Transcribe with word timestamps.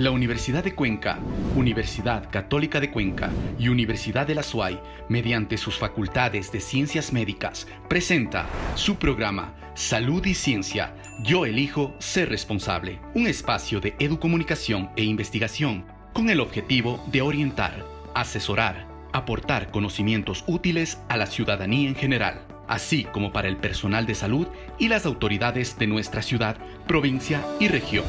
La 0.00 0.10
Universidad 0.12 0.64
de 0.64 0.74
Cuenca, 0.74 1.18
Universidad 1.54 2.30
Católica 2.30 2.80
de 2.80 2.90
Cuenca 2.90 3.30
y 3.58 3.68
Universidad 3.68 4.26
de 4.26 4.34
la 4.34 4.42
SUAY, 4.42 4.80
mediante 5.10 5.58
sus 5.58 5.76
facultades 5.76 6.50
de 6.50 6.60
ciencias 6.60 7.12
médicas, 7.12 7.66
presenta 7.86 8.46
su 8.76 8.96
programa 8.96 9.52
Salud 9.74 10.24
y 10.24 10.32
Ciencia. 10.32 10.94
Yo 11.22 11.44
elijo 11.44 11.94
ser 11.98 12.30
responsable. 12.30 12.98
Un 13.14 13.26
espacio 13.26 13.78
de 13.78 13.94
educomunicación 13.98 14.88
e 14.96 15.04
investigación 15.04 15.84
con 16.14 16.30
el 16.30 16.40
objetivo 16.40 17.04
de 17.12 17.20
orientar, 17.20 17.84
asesorar, 18.14 18.86
aportar 19.12 19.70
conocimientos 19.70 20.44
útiles 20.46 20.98
a 21.10 21.18
la 21.18 21.26
ciudadanía 21.26 21.90
en 21.90 21.94
general, 21.94 22.40
así 22.68 23.04
como 23.04 23.34
para 23.34 23.48
el 23.48 23.58
personal 23.58 24.06
de 24.06 24.14
salud 24.14 24.48
y 24.78 24.88
las 24.88 25.04
autoridades 25.04 25.78
de 25.78 25.86
nuestra 25.86 26.22
ciudad, 26.22 26.56
provincia 26.86 27.44
y 27.60 27.68
región. 27.68 28.06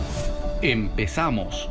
Empezamos. 0.62 1.70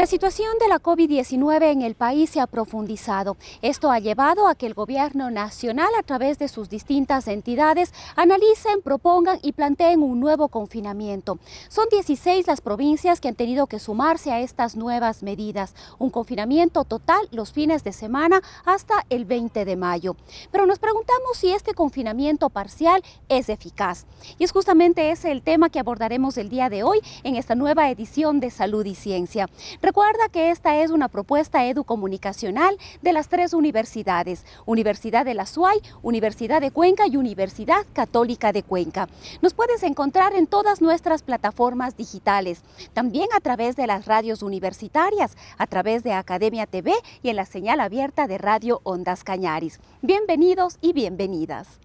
La 0.00 0.06
situación 0.06 0.56
de 0.58 0.66
la 0.66 0.80
COVID-19 0.80 1.72
en 1.72 1.82
el 1.82 1.94
país 1.94 2.30
se 2.30 2.40
ha 2.40 2.46
profundizado. 2.46 3.36
Esto 3.60 3.90
ha 3.90 3.98
llevado 3.98 4.48
a 4.48 4.54
que 4.54 4.64
el 4.64 4.72
gobierno 4.72 5.30
nacional, 5.30 5.90
a 5.98 6.02
través 6.02 6.38
de 6.38 6.48
sus 6.48 6.70
distintas 6.70 7.28
entidades, 7.28 7.92
analicen, 8.16 8.80
propongan 8.80 9.38
y 9.42 9.52
planteen 9.52 10.02
un 10.02 10.18
nuevo 10.18 10.48
confinamiento. 10.48 11.38
Son 11.68 11.84
16 11.90 12.46
las 12.46 12.62
provincias 12.62 13.20
que 13.20 13.28
han 13.28 13.34
tenido 13.34 13.66
que 13.66 13.78
sumarse 13.78 14.32
a 14.32 14.40
estas 14.40 14.74
nuevas 14.74 15.22
medidas. 15.22 15.74
Un 15.98 16.08
confinamiento 16.08 16.84
total 16.84 17.28
los 17.30 17.52
fines 17.52 17.84
de 17.84 17.92
semana 17.92 18.40
hasta 18.64 19.04
el 19.10 19.26
20 19.26 19.66
de 19.66 19.76
mayo. 19.76 20.16
Pero 20.50 20.64
nos 20.64 20.78
preguntamos 20.78 21.36
si 21.36 21.52
este 21.52 21.74
confinamiento 21.74 22.48
parcial 22.48 23.02
es 23.28 23.50
eficaz. 23.50 24.06
Y 24.38 24.44
es 24.44 24.52
justamente 24.52 25.10
ese 25.10 25.30
el 25.30 25.42
tema 25.42 25.68
que 25.68 25.78
abordaremos 25.78 26.38
el 26.38 26.48
día 26.48 26.70
de 26.70 26.84
hoy 26.84 27.00
en 27.22 27.36
esta 27.36 27.54
nueva 27.54 27.90
edición 27.90 28.40
de 28.40 28.50
Salud 28.50 28.86
y 28.86 28.94
Ciencia. 28.94 29.46
Recuerda 29.90 30.28
que 30.28 30.52
esta 30.52 30.76
es 30.76 30.92
una 30.92 31.08
propuesta 31.08 31.66
educomunicacional 31.66 32.78
de 33.02 33.12
las 33.12 33.26
tres 33.26 33.52
universidades, 33.52 34.46
Universidad 34.64 35.24
de 35.24 35.34
la 35.34 35.46
SUAY, 35.46 35.80
Universidad 36.00 36.60
de 36.60 36.70
Cuenca 36.70 37.08
y 37.08 37.16
Universidad 37.16 37.84
Católica 37.92 38.52
de 38.52 38.62
Cuenca. 38.62 39.08
Nos 39.42 39.52
puedes 39.52 39.82
encontrar 39.82 40.32
en 40.36 40.46
todas 40.46 40.80
nuestras 40.80 41.24
plataformas 41.24 41.96
digitales, 41.96 42.62
también 42.94 43.26
a 43.34 43.40
través 43.40 43.74
de 43.74 43.88
las 43.88 44.06
radios 44.06 44.44
universitarias, 44.44 45.36
a 45.58 45.66
través 45.66 46.04
de 46.04 46.12
Academia 46.12 46.66
TV 46.66 46.92
y 47.24 47.30
en 47.30 47.34
la 47.34 47.44
señal 47.44 47.80
abierta 47.80 48.28
de 48.28 48.38
Radio 48.38 48.80
Ondas 48.84 49.24
Cañaris. 49.24 49.80
Bienvenidos 50.02 50.78
y 50.80 50.92
bienvenidas. 50.92 51.80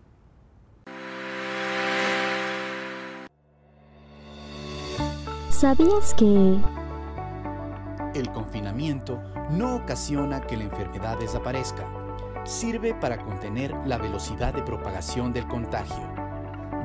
¿Sabías 5.49 6.13
que 6.13 6.59
el 8.15 8.31
confinamiento 8.31 9.21
no 9.49 9.75
ocasiona 9.75 10.41
que 10.41 10.57
la 10.57 10.63
enfermedad 10.63 11.17
desaparezca. 11.19 11.85
Sirve 12.45 12.93
para 12.93 13.17
contener 13.17 13.75
la 13.85 13.97
velocidad 13.97 14.53
de 14.53 14.63
propagación 14.63 15.33
del 15.33 15.47
contagio, 15.47 16.09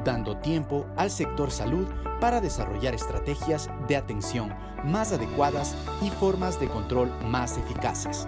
dando 0.04 0.38
tiempo 0.38 0.86
al 0.96 1.10
sector 1.10 1.50
salud 1.50 1.86
para 2.20 2.40
desarrollar 2.40 2.94
estrategias 2.94 3.70
de 3.86 3.96
atención 3.96 4.54
más 4.84 5.12
adecuadas 5.12 5.74
y 6.02 6.10
formas 6.10 6.58
de 6.58 6.68
control 6.68 7.12
más 7.26 7.58
eficaces. 7.58 8.26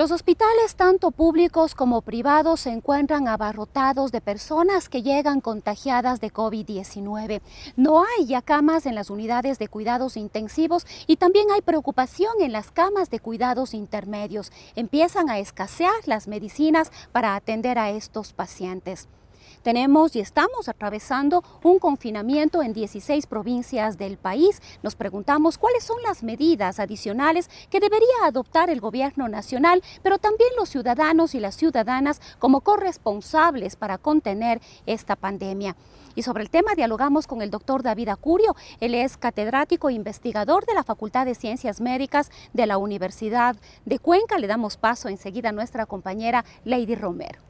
Los 0.00 0.12
hospitales, 0.12 0.76
tanto 0.76 1.10
públicos 1.10 1.74
como 1.74 2.00
privados, 2.00 2.60
se 2.60 2.70
encuentran 2.70 3.28
abarrotados 3.28 4.12
de 4.12 4.22
personas 4.22 4.88
que 4.88 5.02
llegan 5.02 5.42
contagiadas 5.42 6.20
de 6.20 6.32
COVID-19. 6.32 7.42
No 7.76 8.02
hay 8.02 8.24
ya 8.24 8.40
camas 8.40 8.86
en 8.86 8.94
las 8.94 9.10
unidades 9.10 9.58
de 9.58 9.68
cuidados 9.68 10.16
intensivos 10.16 10.86
y 11.06 11.16
también 11.16 11.50
hay 11.50 11.60
preocupación 11.60 12.32
en 12.40 12.52
las 12.52 12.70
camas 12.70 13.10
de 13.10 13.20
cuidados 13.20 13.74
intermedios. 13.74 14.52
Empiezan 14.74 15.28
a 15.28 15.38
escasear 15.38 15.92
las 16.06 16.28
medicinas 16.28 16.90
para 17.12 17.36
atender 17.36 17.78
a 17.78 17.90
estos 17.90 18.32
pacientes. 18.32 19.06
Tenemos 19.62 20.16
y 20.16 20.20
estamos 20.20 20.70
atravesando 20.70 21.44
un 21.62 21.78
confinamiento 21.78 22.62
en 22.62 22.72
16 22.72 23.26
provincias 23.26 23.98
del 23.98 24.16
país. 24.16 24.62
Nos 24.82 24.96
preguntamos 24.96 25.58
cuáles 25.58 25.84
son 25.84 26.02
las 26.02 26.22
medidas 26.22 26.80
adicionales 26.80 27.50
que 27.68 27.78
debería 27.78 28.06
adoptar 28.24 28.70
el 28.70 28.80
gobierno 28.80 29.28
nacional, 29.28 29.82
pero 30.02 30.16
también 30.16 30.48
los 30.56 30.70
ciudadanos 30.70 31.34
y 31.34 31.40
las 31.40 31.56
ciudadanas 31.56 32.22
como 32.38 32.62
corresponsables 32.62 33.76
para 33.76 33.98
contener 33.98 34.62
esta 34.86 35.14
pandemia. 35.14 35.76
Y 36.14 36.22
sobre 36.22 36.42
el 36.42 36.48
tema 36.48 36.74
dialogamos 36.74 37.26
con 37.26 37.42
el 37.42 37.50
doctor 37.50 37.82
David 37.82 38.08
Acurio. 38.08 38.56
Él 38.80 38.94
es 38.94 39.18
catedrático 39.18 39.90
e 39.90 39.92
investigador 39.92 40.64
de 40.64 40.74
la 40.74 40.84
Facultad 40.84 41.26
de 41.26 41.34
Ciencias 41.34 41.82
Médicas 41.82 42.30
de 42.54 42.66
la 42.66 42.78
Universidad 42.78 43.56
de 43.84 43.98
Cuenca. 43.98 44.38
Le 44.38 44.46
damos 44.46 44.78
paso 44.78 45.08
enseguida 45.08 45.50
a 45.50 45.52
nuestra 45.52 45.84
compañera 45.84 46.46
Lady 46.64 46.94
Romero. 46.94 47.49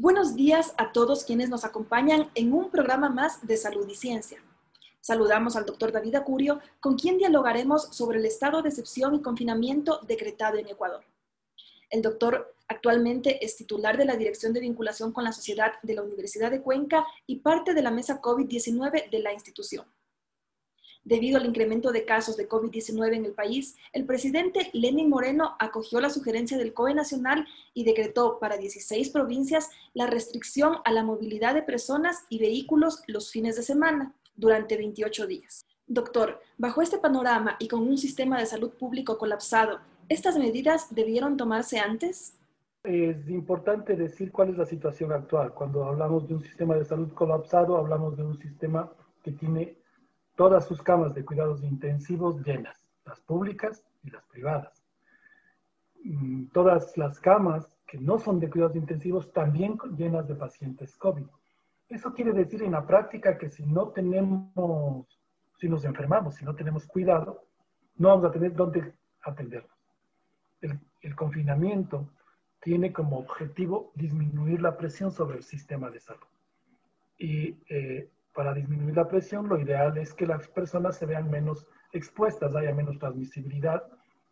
Buenos 0.00 0.36
días 0.36 0.74
a 0.76 0.92
todos 0.92 1.24
quienes 1.24 1.48
nos 1.50 1.64
acompañan 1.64 2.30
en 2.36 2.52
un 2.52 2.70
programa 2.70 3.08
más 3.08 3.44
de 3.44 3.56
Salud 3.56 3.84
y 3.88 3.96
Ciencia. 3.96 4.38
Saludamos 5.00 5.56
al 5.56 5.66
doctor 5.66 5.90
David 5.90 6.14
Acurio, 6.14 6.60
con 6.78 6.96
quien 6.96 7.18
dialogaremos 7.18 7.88
sobre 7.90 8.20
el 8.20 8.24
estado 8.24 8.62
de 8.62 8.68
excepción 8.68 9.16
y 9.16 9.22
confinamiento 9.22 9.98
decretado 10.06 10.56
en 10.56 10.68
Ecuador. 10.68 11.02
El 11.90 12.02
doctor 12.02 12.54
actualmente 12.68 13.44
es 13.44 13.56
titular 13.56 13.98
de 13.98 14.04
la 14.04 14.16
Dirección 14.16 14.52
de 14.52 14.60
Vinculación 14.60 15.10
con 15.10 15.24
la 15.24 15.32
Sociedad 15.32 15.72
de 15.82 15.94
la 15.94 16.02
Universidad 16.02 16.52
de 16.52 16.62
Cuenca 16.62 17.04
y 17.26 17.40
parte 17.40 17.74
de 17.74 17.82
la 17.82 17.90
mesa 17.90 18.22
COVID-19 18.22 19.10
de 19.10 19.18
la 19.18 19.32
institución. 19.32 19.84
Debido 21.08 21.38
al 21.38 21.46
incremento 21.46 21.90
de 21.90 22.04
casos 22.04 22.36
de 22.36 22.46
COVID-19 22.46 23.16
en 23.16 23.24
el 23.24 23.32
país, 23.32 23.78
el 23.94 24.04
presidente 24.04 24.68
Lenin 24.74 25.08
Moreno 25.08 25.56
acogió 25.58 26.02
la 26.02 26.10
sugerencia 26.10 26.58
del 26.58 26.74
COE 26.74 26.92
Nacional 26.92 27.46
y 27.72 27.84
decretó 27.84 28.38
para 28.38 28.58
16 28.58 29.08
provincias 29.08 29.70
la 29.94 30.06
restricción 30.06 30.76
a 30.84 30.92
la 30.92 31.02
movilidad 31.02 31.54
de 31.54 31.62
personas 31.62 32.26
y 32.28 32.38
vehículos 32.38 33.04
los 33.06 33.30
fines 33.30 33.56
de 33.56 33.62
semana 33.62 34.12
durante 34.36 34.76
28 34.76 35.26
días. 35.26 35.64
Doctor, 35.86 36.42
bajo 36.58 36.82
este 36.82 36.98
panorama 36.98 37.56
y 37.58 37.68
con 37.68 37.88
un 37.88 37.96
sistema 37.96 38.38
de 38.38 38.44
salud 38.44 38.72
público 38.72 39.16
colapsado, 39.16 39.80
¿estas 40.10 40.36
medidas 40.36 40.94
debieron 40.94 41.38
tomarse 41.38 41.78
antes? 41.78 42.34
Es 42.84 43.26
importante 43.30 43.96
decir 43.96 44.30
cuál 44.30 44.50
es 44.50 44.58
la 44.58 44.66
situación 44.66 45.12
actual. 45.12 45.54
Cuando 45.54 45.84
hablamos 45.84 46.28
de 46.28 46.34
un 46.34 46.42
sistema 46.42 46.74
de 46.74 46.84
salud 46.84 47.10
colapsado, 47.14 47.78
hablamos 47.78 48.14
de 48.14 48.24
un 48.24 48.38
sistema 48.38 48.92
que 49.22 49.32
tiene 49.32 49.78
todas 50.38 50.68
sus 50.68 50.80
camas 50.82 51.14
de 51.14 51.24
cuidados 51.24 51.64
intensivos 51.64 52.46
llenas, 52.46 52.78
las 53.04 53.18
públicas 53.20 53.82
y 54.04 54.10
las 54.10 54.24
privadas. 54.26 54.84
Mm, 56.04 56.44
todas 56.52 56.96
las 56.96 57.18
camas 57.18 57.68
que 57.88 57.98
no 57.98 58.20
son 58.20 58.38
de 58.38 58.48
cuidados 58.48 58.76
intensivos 58.76 59.32
también 59.32 59.76
llenas 59.96 60.28
de 60.28 60.36
pacientes 60.36 60.96
COVID. 60.96 61.26
Eso 61.88 62.14
quiere 62.14 62.32
decir 62.32 62.62
en 62.62 62.70
la 62.70 62.86
práctica 62.86 63.36
que 63.36 63.50
si 63.50 63.64
no 63.66 63.88
tenemos, 63.88 65.08
si 65.58 65.68
nos 65.68 65.84
enfermamos, 65.84 66.36
si 66.36 66.44
no 66.44 66.54
tenemos 66.54 66.86
cuidado, 66.86 67.42
no 67.96 68.10
vamos 68.10 68.26
a 68.26 68.30
tener 68.30 68.54
dónde 68.54 68.94
atendernos. 69.22 69.76
El, 70.60 70.78
el 71.00 71.16
confinamiento 71.16 72.08
tiene 72.60 72.92
como 72.92 73.18
objetivo 73.18 73.90
disminuir 73.96 74.62
la 74.62 74.76
presión 74.76 75.10
sobre 75.10 75.38
el 75.38 75.42
sistema 75.42 75.90
de 75.90 75.98
salud. 75.98 76.28
Y 77.18 77.56
eh, 77.68 78.08
para 78.38 78.54
disminuir 78.54 78.94
la 78.94 79.08
presión, 79.08 79.48
lo 79.48 79.58
ideal 79.58 79.98
es 79.98 80.14
que 80.14 80.24
las 80.24 80.46
personas 80.46 80.96
se 80.96 81.06
vean 81.06 81.28
menos 81.28 81.66
expuestas, 81.92 82.54
haya 82.54 82.72
menos 82.72 82.96
transmisibilidad 82.96 83.82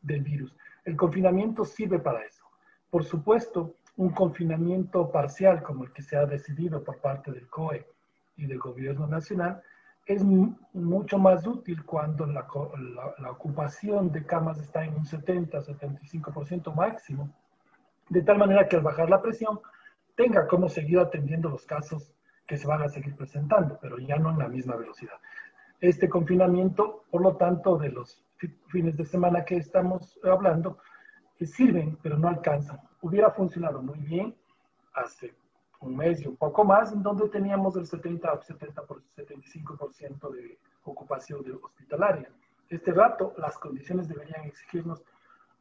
del 0.00 0.22
virus. 0.22 0.56
El 0.84 0.96
confinamiento 0.96 1.64
sirve 1.64 1.98
para 1.98 2.22
eso. 2.22 2.44
Por 2.88 3.02
supuesto, 3.02 3.74
un 3.96 4.10
confinamiento 4.10 5.10
parcial 5.10 5.60
como 5.60 5.82
el 5.82 5.92
que 5.92 6.02
se 6.02 6.16
ha 6.16 6.24
decidido 6.24 6.84
por 6.84 7.00
parte 7.00 7.32
del 7.32 7.48
COE 7.48 7.84
y 8.36 8.46
del 8.46 8.60
gobierno 8.60 9.08
nacional 9.08 9.60
es 10.06 10.22
mucho 10.22 11.18
más 11.18 11.44
útil 11.44 11.84
cuando 11.84 12.26
la, 12.26 12.46
la, 13.18 13.30
ocupación 13.32 14.12
de 14.12 14.24
camas 14.24 14.60
está 14.60 14.84
en 14.84 14.94
un 14.94 15.04
70-75% 15.04 16.72
máximo, 16.72 17.28
de 18.08 18.22
tal 18.22 18.38
manera 18.38 18.68
que 18.68 18.76
al 18.76 18.82
bajar 18.82 19.10
la 19.10 19.20
presión 19.20 19.58
tenga 20.14 20.46
como 20.46 20.68
seguir 20.68 21.00
atendiendo 21.00 21.48
los 21.48 21.66
casos 21.66 22.12
que 22.46 22.56
se 22.56 22.66
van 22.66 22.82
a 22.82 22.88
seguir 22.88 23.16
presentando, 23.16 23.78
pero 23.80 23.98
ya 23.98 24.16
no 24.16 24.30
en 24.30 24.38
la 24.38 24.48
misma 24.48 24.76
velocidad. 24.76 25.18
Este 25.80 26.08
confinamiento, 26.08 27.04
por 27.10 27.22
lo 27.22 27.36
tanto, 27.36 27.76
de 27.76 27.90
los 27.90 28.22
fines 28.68 28.96
de 28.96 29.04
semana 29.04 29.44
que 29.44 29.56
estamos 29.56 30.18
hablando, 30.24 30.78
que 31.36 31.46
sirven, 31.46 31.98
pero 32.02 32.18
no 32.18 32.28
alcanzan. 32.28 32.80
Hubiera 33.02 33.30
funcionado 33.30 33.82
muy 33.82 33.98
bien 33.98 34.34
hace 34.94 35.34
un 35.80 35.96
mes 35.96 36.22
y 36.22 36.26
un 36.26 36.36
poco 36.36 36.64
más, 36.64 36.92
en 36.92 37.02
donde 37.02 37.28
teníamos 37.28 37.76
el 37.76 37.86
70 37.86 38.32
o 38.32 38.42
70 38.42 38.82
por 38.82 39.02
75% 39.16 40.30
de 40.30 40.58
ocupación 40.84 41.42
de 41.42 41.52
hospitalaria. 41.52 42.30
Este 42.68 42.92
rato, 42.92 43.34
las 43.36 43.58
condiciones 43.58 44.08
deberían 44.08 44.44
exigirnos 44.44 45.04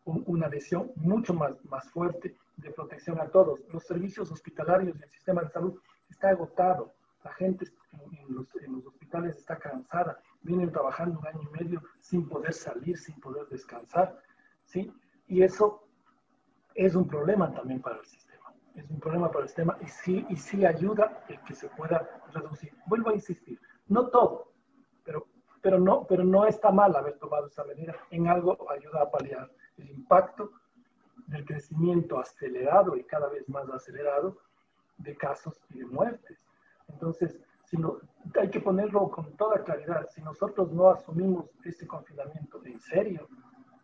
una 0.06 0.48
adhesión 0.48 0.92
mucho 0.96 1.34
más, 1.34 1.54
más 1.66 1.90
fuerte 1.90 2.36
de 2.58 2.72
protección 2.72 3.20
a 3.20 3.28
todos. 3.28 3.60
Los 3.74 3.84
servicios 3.84 4.32
hospitalarios 4.32 4.98
y 4.98 5.04
el 5.04 5.10
sistema 5.10 5.42
de 5.42 5.50
salud 5.50 5.80
está 6.26 6.30
agotado. 6.30 6.94
La 7.24 7.34
gente 7.34 7.66
en 7.94 8.36
los, 8.36 8.56
en 8.56 8.74
los 8.74 8.86
hospitales 8.88 9.36
está 9.38 9.58
cansada. 9.58 10.20
Vienen 10.42 10.72
trabajando 10.72 11.20
un 11.20 11.28
año 11.28 11.42
y 11.42 11.64
medio 11.64 11.84
sin 12.02 12.28
poder 12.28 12.54
salir, 12.54 12.98
sin 12.98 13.20
poder 13.20 13.48
descansar. 13.48 14.20
¿sí? 14.66 14.92
Y 15.28 15.44
eso 15.44 15.88
es 16.74 16.96
un 16.96 17.08
problema 17.08 17.54
también 17.54 17.82
para 17.82 17.98
el 17.98 18.06
sistema. 18.06 18.54
Es 18.76 18.90
un 18.90 19.00
problema 19.00 19.32
para 19.32 19.44
el 19.44 19.50
sistema 19.50 19.78
y 19.82 19.86
sí, 19.88 20.26
y 20.30 20.36
sí 20.36 20.66
ayuda 20.66 21.24
el 21.30 21.40
que 21.42 21.56
se 21.56 21.70
pueda 21.70 22.22
reducir. 22.34 22.74
Vuelvo 22.88 23.10
a 23.10 23.16
insistir, 23.16 23.60
no 23.88 24.10
todo, 24.10 24.52
pero, 25.04 25.28
pero, 25.62 25.80
no, 25.80 26.06
pero 26.06 26.24
no 26.24 26.46
está 26.46 26.72
mal 26.72 26.96
haber 26.96 27.18
tomado 27.18 27.48
esa 27.48 27.64
medida. 27.64 27.96
En 28.12 28.28
algo 28.28 28.70
ayuda 28.70 29.04
a 29.04 29.10
paliar 29.10 29.50
el 29.78 29.90
impacto 29.90 30.52
del 31.28 31.46
crecimiento 31.46 32.20
acelerado 32.20 32.98
y 32.98 33.04
cada 33.06 33.30
vez 33.30 33.48
más 33.48 33.70
acelerado 33.70 34.38
de 34.98 35.16
casos 35.16 35.62
y 35.70 35.80
de 35.80 35.86
muertes. 35.86 36.40
Entonces, 36.88 37.40
si 37.66 37.78
no, 37.78 37.98
hay 38.40 38.50
que 38.50 38.60
ponerlo 38.60 39.10
con 39.10 39.36
toda 39.36 39.64
claridad. 39.64 40.08
Si 40.14 40.22
nosotros 40.22 40.72
no 40.72 40.90
asumimos 40.90 41.46
este 41.64 41.88
confinamiento 41.88 42.64
en 42.64 42.80
serio, 42.80 43.28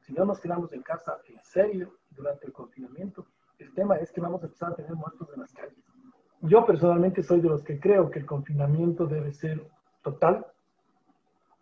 si 0.01 0.13
no 0.13 0.25
nos 0.25 0.39
quedamos 0.39 0.71
en 0.73 0.81
casa 0.81 1.17
en 1.27 1.39
serio 1.43 1.97
durante 2.11 2.47
el 2.47 2.53
confinamiento, 2.53 3.25
el 3.59 3.73
tema 3.73 3.95
es 3.95 4.11
que 4.11 4.21
vamos 4.21 4.41
a 4.41 4.45
empezar 4.45 4.71
a 4.71 4.75
tener 4.75 4.93
muertos 4.93 5.29
en 5.33 5.41
las 5.41 5.53
calles. 5.53 5.77
Yo 6.41 6.65
personalmente 6.65 7.21
soy 7.21 7.39
de 7.39 7.49
los 7.49 7.63
que 7.63 7.79
creo 7.79 8.09
que 8.09 8.19
el 8.19 8.25
confinamiento 8.25 9.05
debe 9.05 9.31
ser 9.31 9.67
total 10.01 10.45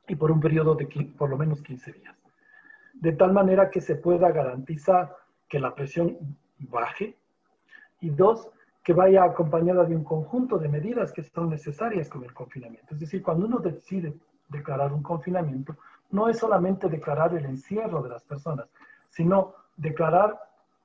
y 0.08 0.16
por 0.16 0.32
un 0.32 0.40
periodo 0.40 0.76
de 0.76 0.88
por 1.18 1.30
lo 1.30 1.38
menos 1.38 1.62
15 1.62 1.92
días. 1.92 2.16
De 2.94 3.12
tal 3.14 3.34
manera 3.34 3.70
que 3.70 3.82
se 3.82 3.96
pueda 3.96 4.32
garantizar 4.32 5.16
que 5.48 5.60
la 5.60 5.76
presión 5.76 6.18
baje 6.58 7.18
y 8.00 8.10
dos, 8.10 8.50
que 8.90 8.94
vaya 8.94 9.24
acompañada 9.24 9.84
de 9.84 9.96
un 9.96 10.04
conjunto 10.04 10.58
de 10.58 10.68
medidas 10.68 11.12
que 11.12 11.22
son 11.22 11.48
necesarias 11.48 12.10
con 12.10 12.24
el 12.24 12.34
confinamiento. 12.34 12.96
Es 12.96 13.00
decir, 13.00 13.22
cuando 13.22 13.46
uno 13.46 13.60
decide 13.60 14.16
declarar 14.48 14.92
un 14.94 15.04
confinamiento, 15.04 15.76
no 16.10 16.28
es 16.28 16.40
solamente 16.40 16.90
declarar 16.90 17.36
el 17.36 17.46
encierro 17.46 18.02
de 18.02 18.10
las 18.10 18.24
personas, 18.24 18.68
sino 19.12 19.54
declarar 19.78 20.40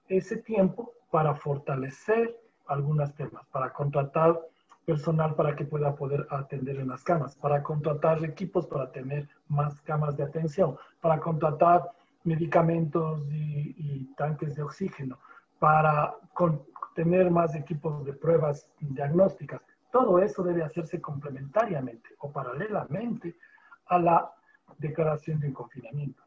ese 0.06 0.36
tiempo 0.36 0.92
para 1.10 1.34
fortalecer 1.34 2.38
algunos 2.66 3.14
temas, 3.14 3.46
para 3.46 3.72
contratar 3.72 4.38
personal 4.84 5.34
para 5.34 5.56
que 5.56 5.64
pueda 5.64 5.96
poder 5.96 6.26
atender 6.28 6.80
en 6.80 6.88
las 6.88 7.02
camas, 7.04 7.34
para 7.36 7.62
contratar 7.62 8.22
equipos 8.22 8.66
para 8.66 8.92
tener 8.92 9.30
más 9.48 9.80
camas 9.80 10.14
de 10.18 10.24
atención, 10.24 10.76
para 11.00 11.20
contratar 11.20 11.90
medicamentos 12.22 13.22
y, 13.30 14.12
tanques 14.14 14.56
de 14.56 14.62
oxígeno, 14.62 15.18
para 15.58 16.14
tener 16.94 17.30
más 17.30 17.54
equipos 17.54 18.04
de 18.04 18.12
pruebas 18.12 18.68
diagnósticas. 18.80 19.60
Todo 19.90 20.18
eso 20.18 20.42
debe 20.42 20.62
hacerse 20.62 21.00
complementariamente 21.00 22.10
o 22.18 22.32
paralelamente 22.32 23.36
a 23.86 23.98
la 23.98 24.32
declaración 24.78 25.40
de 25.40 25.52
confinamiento. 25.52 26.22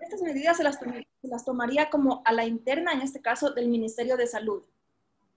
Estas 0.00 0.22
medidas 0.22 0.56
se 0.56 0.62
las, 0.62 0.78
se 0.78 1.28
las 1.28 1.44
tomaría 1.44 1.90
como 1.90 2.22
a 2.24 2.32
la 2.32 2.44
interna, 2.44 2.92
en 2.92 3.00
este 3.00 3.20
caso, 3.20 3.52
del 3.52 3.68
Ministerio 3.68 4.16
de 4.16 4.26
Salud, 4.26 4.62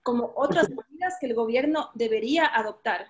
como 0.04 0.32
otras 0.36 0.70
medidas 0.70 1.18
que 1.20 1.28
el 1.28 1.34
gobierno 1.34 1.90
debería 1.96 2.46
adoptar 2.46 3.08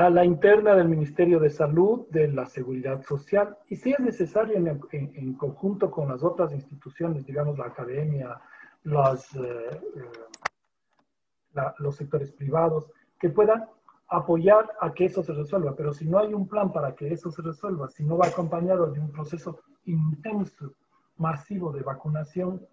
a 0.00 0.08
la 0.08 0.24
interna 0.24 0.74
del 0.74 0.88
Ministerio 0.88 1.38
de 1.38 1.50
Salud, 1.50 2.06
de 2.08 2.28
la 2.28 2.46
Seguridad 2.46 3.02
Social, 3.04 3.58
y 3.68 3.76
si 3.76 3.92
es 3.92 4.00
necesario 4.00 4.56
en, 4.56 5.34
conjunto 5.34 5.90
con 5.90 6.08
las 6.08 6.22
otras 6.22 6.52
instituciones, 6.52 7.26
digamos 7.26 7.58
la 7.58 7.66
academia, 7.66 8.40
los, 8.84 9.34
eh, 9.36 9.80
eh, 9.96 11.62
los 11.78 11.96
sectores 11.96 12.32
privados, 12.32 12.90
que 13.18 13.30
puedan 13.30 13.66
apoyar 14.08 14.70
a 14.80 14.92
que 14.92 15.06
eso 15.06 15.22
se 15.22 15.32
resuelva. 15.32 15.74
Pero 15.76 15.92
si 15.92 16.06
no 16.06 16.18
hay 16.18 16.34
un 16.34 16.48
plan 16.48 16.72
para 16.72 16.94
que 16.94 17.12
eso 17.12 17.30
se 17.30 17.42
resuelva, 17.42 17.88
si 17.88 18.04
no 18.04 18.18
va 18.18 18.26
acompañado 18.26 18.90
de 18.90 19.00
un 19.00 19.10
proceso 19.10 19.60
intenso, 19.84 20.72
masivo 21.16 21.72
de 21.72 21.82
vacunación, 21.82 22.66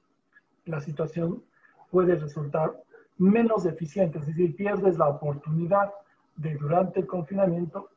la 0.66 0.80
situación 0.82 1.44
puede 1.92 2.16
resultar 2.16 2.82
menos 3.18 3.66
eficiente, 3.66 4.20
es 4.20 4.28
decir, 4.28 4.56
pierdes 4.56 4.98
la 4.98 5.08
oportunidad 5.10 5.92
de 6.36 6.56
durante 6.56 7.00
el 7.00 7.08
confinamiento 7.08 7.90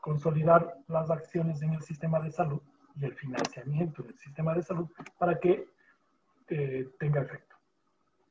consolidar 0.00 0.76
las 0.88 1.10
acciones 1.10 1.60
en 1.62 1.74
el 1.74 1.82
sistema 1.82 2.20
de 2.20 2.30
salud 2.30 2.60
y 2.98 3.04
el 3.04 3.14
financiamiento 3.14 4.02
del 4.02 4.16
sistema 4.18 4.54
de 4.54 4.62
salud 4.62 4.88
para 5.18 5.38
que 5.38 5.68
eh, 6.48 6.88
tenga 6.98 7.22
efecto. 7.22 7.49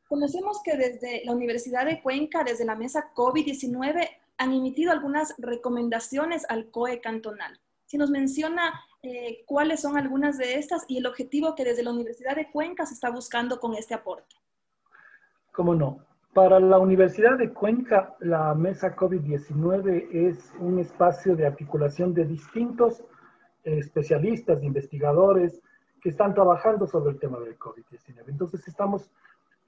Conocemos 0.10 0.60
que 0.64 0.76
desde 0.76 1.24
la 1.24 1.34
Universidad 1.34 1.86
de 1.86 2.02
Cuenca, 2.02 2.44
desde 2.44 2.66
la 2.66 2.74
mesa 2.76 3.12
COVID-19, 3.14 4.10
han 4.40 4.54
emitido 4.54 4.92
algunas 4.92 5.36
recomendaciones 5.38 6.48
al 6.50 6.72
COE 6.72 7.00
cantonal. 7.00 7.60
Si 7.86 7.96
nos 7.96 8.10
menciona 8.10 8.74
eh, 9.04 9.44
cuáles 9.46 9.82
son 9.82 9.98
algunas 9.98 10.40
de 10.40 10.56
estas 10.56 10.84
y 10.88 10.98
el 10.98 11.06
objetivo 11.06 11.54
que 11.54 11.64
desde 11.64 11.84
la 11.84 11.92
Universidad 11.92 12.36
de 12.36 12.50
Cuenca 12.50 12.88
se 12.88 12.96
está 12.96 13.12
buscando 13.12 13.60
con 13.60 13.76
este 13.76 13.94
aporte. 13.94 14.36
¿Cómo 15.52 15.76
no? 15.76 16.00
Para 16.34 16.60
la 16.60 16.80
Universidad 16.80 17.38
de 17.38 17.54
Cuenca, 17.54 18.16
la 18.20 18.56
mesa 18.56 18.96
COVID-19 18.96 20.08
es 20.12 20.52
un 20.60 20.80
espacio 20.80 21.36
de 21.36 21.46
articulación 21.46 22.16
de 22.16 22.26
distintos 22.26 23.04
eh, 23.64 23.78
especialistas, 23.78 24.64
investigadores 24.64 25.62
que 26.02 26.10
están 26.10 26.34
trabajando 26.34 26.88
sobre 26.88 27.12
el 27.12 27.20
tema 27.20 27.40
del 27.40 27.60
COVID-19. 27.60 28.24
Entonces, 28.28 28.68
estamos 28.68 29.12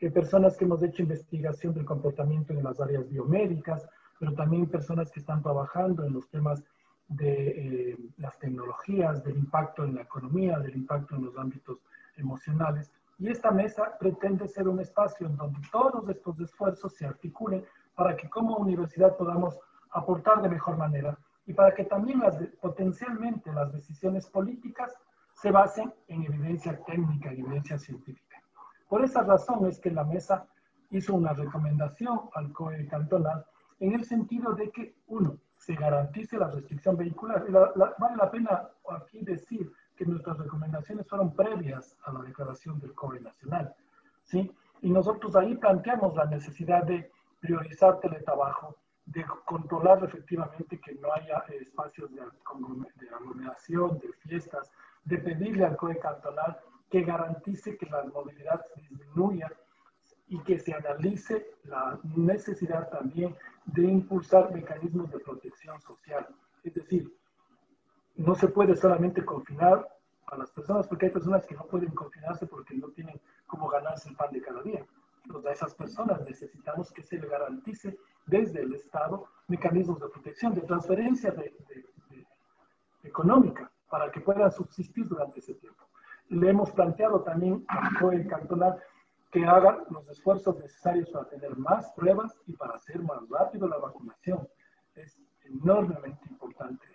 personas 0.09 0.57
que 0.57 0.65
hemos 0.65 0.81
hecho 0.81 1.03
investigación 1.03 1.74
del 1.74 1.86
comportamiento 1.86 2.53
en 2.53 2.63
las 2.63 2.80
áreas 2.80 3.07
biomédicas, 3.07 3.88
pero 4.19 4.33
también 4.33 4.65
personas 4.68 5.12
que 5.12 5.19
están 5.19 5.44
trabajando 5.44 6.03
en 6.06 6.13
los 6.13 6.27
temas 6.30 6.63
de 7.07 7.92
eh, 7.92 7.98
las 8.18 8.39
tecnologías, 8.39 9.24
del 9.24 9.38
impacto 9.38 9.83
en 9.83 9.95
la 9.95 10.01
economía, 10.01 10.59
del 10.59 10.75
impacto 10.75 11.15
en 11.15 11.25
los 11.25 11.38
ámbitos 11.38 11.80
emocionales. 12.15 12.92
Y 13.19 13.30
esta 13.30 13.51
mesa 13.51 13.98
pretende 14.00 14.48
ser 14.48 14.68
un 14.68 14.80
espacio 14.80 15.27
en 15.27 15.36
donde 15.36 15.59
todos 15.71 16.09
estos 16.09 16.39
esfuerzos 16.39 16.95
se 16.95 17.06
articulen 17.06 17.63
para 17.95 18.15
que 18.15 18.30
como 18.30 18.57
universidad 18.57 19.15
podamos 19.18 19.59
aportar 19.92 20.42
de 20.42 20.50
mejor 20.50 20.77
manera 20.77 21.18
y 21.45 21.54
para 21.54 21.74
que 21.75 21.83
también 21.83 22.21
potencialmente 22.62 23.51
las 23.51 23.71
decisiones 23.74 24.27
políticas 24.27 24.94
se 25.33 25.51
basen 25.51 25.94
en 26.07 26.24
evidencia 26.24 26.80
técnica 26.86 27.33
y 27.33 27.42
evidencia 27.42 27.77
científica. 27.77 28.31
Por 28.91 29.05
esa 29.05 29.23
razón 29.23 29.65
es 29.67 29.79
que 29.79 29.89
la 29.89 30.03
mesa 30.03 30.45
hizo 30.89 31.13
una 31.13 31.31
recomendación 31.31 32.23
al 32.33 32.51
COE 32.51 32.85
cantonal 32.87 33.45
en 33.80 33.94
el 33.94 34.04
sentido 34.04 34.51
de 34.51 34.69
que, 34.69 34.97
uno, 35.07 35.37
se 35.47 35.75
garantice 35.75 36.37
la 36.37 36.49
restricción 36.49 36.97
vehicular. 36.97 37.49
vale 37.49 38.18
la 38.18 38.30
pena 38.30 38.68
aquí 38.89 39.23
decir 39.23 39.71
que 39.95 40.06
nuestras 40.06 40.37
recomendaciones 40.39 41.07
fueron 41.07 41.33
previas 41.33 41.95
a 42.04 42.11
la 42.11 42.21
declaración 42.21 42.81
del 42.81 42.94
COE 42.94 43.21
nacional. 43.21 43.73
¿sí? 44.25 44.51
Y 44.81 44.89
nosotros 44.89 45.37
ahí 45.37 45.56
planteamos 45.56 46.13
la 46.13 46.25
necesidad 46.25 46.83
de 46.83 47.09
priorizar 47.39 47.97
teletrabajo, 48.01 48.75
de 49.06 49.23
controlar 49.45 50.04
efectivamente 50.04 50.81
que 50.81 50.95
no 50.95 51.13
haya 51.13 51.45
espacios 51.61 52.11
de 52.11 52.23
aglomeración, 53.16 53.99
de 53.99 54.11
fiestas, 54.19 54.69
de 55.06 55.18
pedirle 55.18 55.63
al 55.63 55.77
COE 55.77 55.97
cantonal 55.97 56.59
que 56.92 57.04
garantice 57.04 57.78
que 57.78 57.86
la 57.88 58.04
movilidad 58.04 58.64
disminuya 58.76 59.52
y 60.28 60.40
que 60.44 60.60
se 60.60 60.74
analice 60.74 61.56
la 61.64 62.00
necesidad 62.16 62.90
también 62.90 63.36
de 63.66 63.83
impulsar 63.83 64.54
mecanismos 64.54 65.10
de 65.10 65.19
protección 65.19 65.80
social. 65.81 66.28
Es 66.64 66.74
decir, 66.74 67.12
no 68.16 68.36
se 68.36 68.50
puede 68.50 68.76
solamente 68.76 69.24
confinar 69.26 69.88
a 70.28 70.38
las 70.38 70.52
personas 70.52 70.88
porque 70.88 71.07
hay 71.07 71.12
personas 71.12 71.45
que 71.45 71.56
no 71.56 71.66
pueden 71.66 71.92
confinarse 71.92 72.45
porque 72.45 72.76
no 72.76 72.90
tienen 72.90 73.19
cómo 73.48 73.69
ganarse 73.69 74.10
el 74.10 74.16
pan 74.16 74.31
de 74.31 74.42
cada 74.42 74.62
día. 74.62 74.86
Entonces, 75.26 75.50
a 75.50 75.54
esas 75.54 75.76
personas 75.76 76.28
necesitamos 76.28 76.92
que 76.92 77.04
se 77.04 77.19
le 77.19 77.28
garantice 77.28 77.98
desde 78.26 78.62
el 78.62 78.74
Estado 78.74 79.26
mecanismos 79.48 80.00
de 80.00 80.10
protección, 80.10 80.54
de 80.54 80.62
transferencia 80.62 81.31
de, 81.31 81.54
económica 83.04 83.71
para 83.90 84.12
que 84.12 84.21
puedan 84.21 84.52
subsistir 84.52 85.07
durante 85.07 85.40
ese 85.40 85.56
tiempo. 85.56 85.83
Le 86.31 86.50
hemos 86.50 86.71
planteado 86.71 87.21
también 87.21 87.64
al 87.68 87.97
COE 88.00 88.26
cantonal 88.28 88.78
que 89.31 89.45
haga 89.45 89.83
los 89.90 90.09
esfuerzos 90.09 90.57
necesarios 90.57 91.09
para 91.09 91.30
tener 91.30 91.56
más 91.57 91.92
pruebas 91.92 92.35
y 92.47 92.54
para 92.54 92.73
hacer 92.73 93.02
más 93.02 93.19
rápido 93.30 93.68
la 93.68 93.78
vacunación. 93.78 94.47
Es 94.95 95.18
enormemente 95.45 96.28
importante 96.30 96.92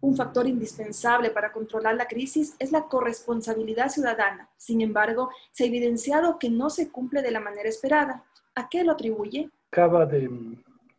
un 0.00 0.16
factor 0.16 0.46
indispensable 0.46 1.30
para 1.30 1.52
controlar 1.52 1.94
la 1.94 2.06
crisis 2.06 2.56
es 2.58 2.72
la 2.72 2.84
corresponsabilidad 2.84 3.88
ciudadana. 3.88 4.48
Sin 4.56 4.80
embargo, 4.80 5.30
se 5.52 5.64
ha 5.64 5.66
evidenciado 5.66 6.38
que 6.38 6.50
no 6.50 6.70
se 6.70 6.90
cumple 6.90 7.22
de 7.22 7.30
la 7.30 7.40
manera 7.40 7.68
esperada. 7.68 8.24
¿A 8.54 8.68
qué 8.68 8.82
lo 8.82 8.92
atribuye? 8.92 9.50
Acaba 9.70 10.06
de 10.06 10.30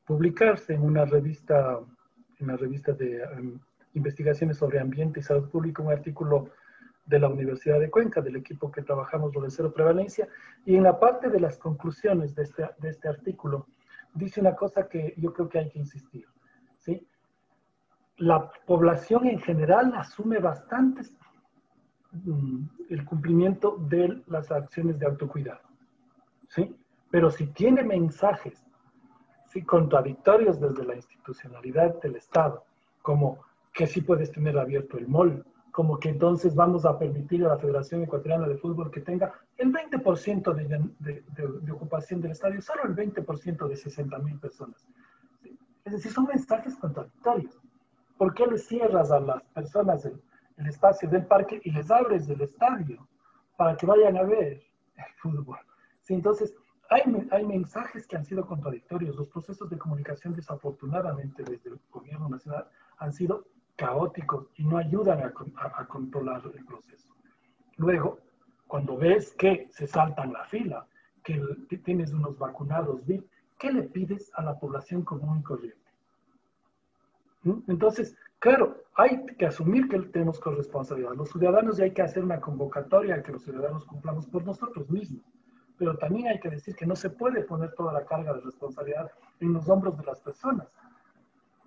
publicarse 0.06 0.74
en 0.74 0.84
una 0.84 1.06
revista, 1.06 1.80
en 2.40 2.46
una 2.46 2.58
revista 2.58 2.94
de 2.94 3.24
um, 3.38 3.60
investigaciones 3.96 4.58
sobre 4.58 4.80
ambiente 4.80 5.20
y 5.20 5.24
salud 5.24 5.50
pública, 5.50 5.82
un 5.82 5.92
artículo 5.92 6.50
de 7.12 7.20
la 7.20 7.28
Universidad 7.28 7.80
de 7.80 7.92
Cuenca, 7.92 8.22
del 8.22 8.38
equipo 8.38 8.72
que 8.72 8.82
trabajamos 8.82 9.34
de 9.34 9.52
cero 9.52 9.74
prevalencia, 9.74 10.30
y 10.66 10.78
en 10.78 10.84
la 10.84 10.98
parte 10.98 11.30
de 11.30 11.42
las 11.42 11.58
conclusiones 11.58 12.34
de 12.34 12.44
este, 12.44 12.70
de 12.80 12.90
este 12.90 13.10
artículo, 13.10 13.68
dice 14.14 14.40
una 14.40 14.56
cosa 14.56 14.88
que 14.88 15.14
yo 15.18 15.34
creo 15.34 15.50
que 15.50 15.60
hay 15.60 15.70
que 15.70 15.80
insistir. 15.80 16.26
¿sí? 16.80 17.06
La 18.18 18.50
población 18.66 19.28
en 19.28 19.40
general 19.40 19.94
asume 19.94 20.40
bastante 20.40 21.02
mm, 22.14 22.64
el 22.90 23.04
cumplimiento 23.04 23.76
de 23.90 24.24
las 24.28 24.50
acciones 24.50 24.98
de 24.98 25.06
autocuidado. 25.06 25.68
¿sí? 26.48 26.74
Pero 27.10 27.30
si 27.30 27.48
tiene 27.48 27.84
mensajes 27.84 28.66
¿sí? 29.50 29.64
contradictorios 29.64 30.62
desde 30.62 30.86
la 30.86 30.96
institucionalidad 30.96 32.00
del 32.02 32.16
Estado, 32.16 32.64
como 33.02 33.44
que 33.74 33.86
sí 33.86 34.00
puedes 34.00 34.32
tener 34.32 34.58
abierto 34.58 34.98
el 34.98 35.10
mall, 35.10 35.46
como 35.72 36.00
que 36.00 36.10
entonces 36.10 36.54
vamos 36.54 36.86
a 36.86 37.00
permitir 37.00 37.46
a 37.46 37.50
la 37.50 37.58
Federación 37.58 38.04
Ecuatoriana 38.04 38.48
de 38.48 38.58
Fútbol 38.58 38.92
que 38.92 39.02
tenga 39.02 39.34
el 39.58 39.72
20% 39.72 40.54
de, 40.54 41.24
de, 41.30 41.72
ocupación 41.72 42.22
del 42.22 42.32
estadio, 42.32 42.62
solo 42.62 42.84
el 42.84 42.96
20% 42.96 43.68
de 43.68 43.78
60 43.78 44.20
mil 44.20 44.40
personas. 44.40 44.86
Es 45.86 45.94
decir, 45.94 46.12
son 46.12 46.26
mensajes 46.26 46.76
contradictorios. 46.76 47.60
¿Por 48.18 48.34
qué 48.34 48.46
le 48.46 48.58
cierras 48.60 49.12
a 49.12 49.20
las 49.20 49.44
personas 49.54 50.06
el, 50.06 50.22
el, 50.58 50.68
espacio 50.68 51.10
del 51.10 51.26
parque 51.26 51.60
y 51.64 51.72
les 51.72 51.90
abres 51.90 52.30
el 52.30 52.42
estadio 52.42 53.08
para 53.56 53.76
que 53.76 53.86
vayan 53.86 54.18
a 54.18 54.24
ver 54.24 54.62
el 54.98 55.14
fútbol? 55.18 55.58
Sí, 56.02 56.14
entonces, 56.14 56.54
hay, 56.90 57.02
hay 57.32 57.46
mensajes 57.46 58.06
que 58.06 58.18
han 58.18 58.26
sido 58.26 58.46
contradictorios. 58.46 59.16
Los 59.16 59.30
procesos 59.30 59.70
de 59.70 59.78
comunicación, 59.78 60.34
desafortunadamente, 60.34 61.44
desde 61.44 61.70
el 61.70 61.80
gobierno 61.90 62.30
nacional 62.30 62.68
han 62.98 63.14
sido 63.14 63.46
caóticos 63.82 64.48
y 64.58 64.64
no 64.64 64.78
ayudan 64.78 65.24
a, 65.24 65.86
controlar 65.88 66.44
el 66.54 66.64
proceso. 66.66 67.10
Luego, 67.78 68.20
cuando 68.68 68.96
ves 68.96 69.34
que 69.34 69.70
se 69.72 69.88
saltan 69.88 70.34
la 70.34 70.46
fila, 70.46 70.86
que, 71.24 71.42
tienes 71.84 72.14
unos 72.14 72.38
vacunados 72.38 73.02
¿qué 73.58 73.72
le 73.72 73.84
pides 73.84 74.32
a 74.36 74.44
la 74.44 74.60
población 74.60 75.02
común 75.02 75.40
y 75.40 75.44
corriente? 75.44 75.90
¿Mm? 77.42 77.60
Entonces, 77.70 78.16
claro, 78.38 78.84
hay 78.94 79.26
que 79.26 79.48
asumir 79.48 79.90
que 79.90 80.00
tenemos 80.00 80.40
corresponsabilidad. 80.40 81.16
Los 81.16 81.32
ciudadanos 81.32 81.78
ya 81.78 81.86
hay 81.86 81.92
que 81.92 82.04
hacer 82.04 82.24
una 82.24 82.40
convocatoria 82.40 83.24
que 83.24 83.32
los 83.32 83.44
ciudadanos 83.44 83.84
cumplamos 83.86 84.28
por 84.28 84.46
nosotros 84.46 84.88
mismos. 84.92 85.24
Pero 85.80 85.98
también 85.98 86.28
hay 86.28 86.40
que 86.40 86.52
decir 86.52 86.76
que 86.76 86.86
no 86.86 86.96
se 86.96 87.10
puede 87.10 87.42
poner 87.46 87.74
toda 87.74 87.94
la 87.94 88.06
carga 88.06 88.34
de 88.34 88.42
responsabilidad 88.42 89.10
en 89.40 89.54
los 89.54 89.68
hombros 89.68 89.98
de 89.98 90.04
las 90.04 90.20
personas. 90.20 90.68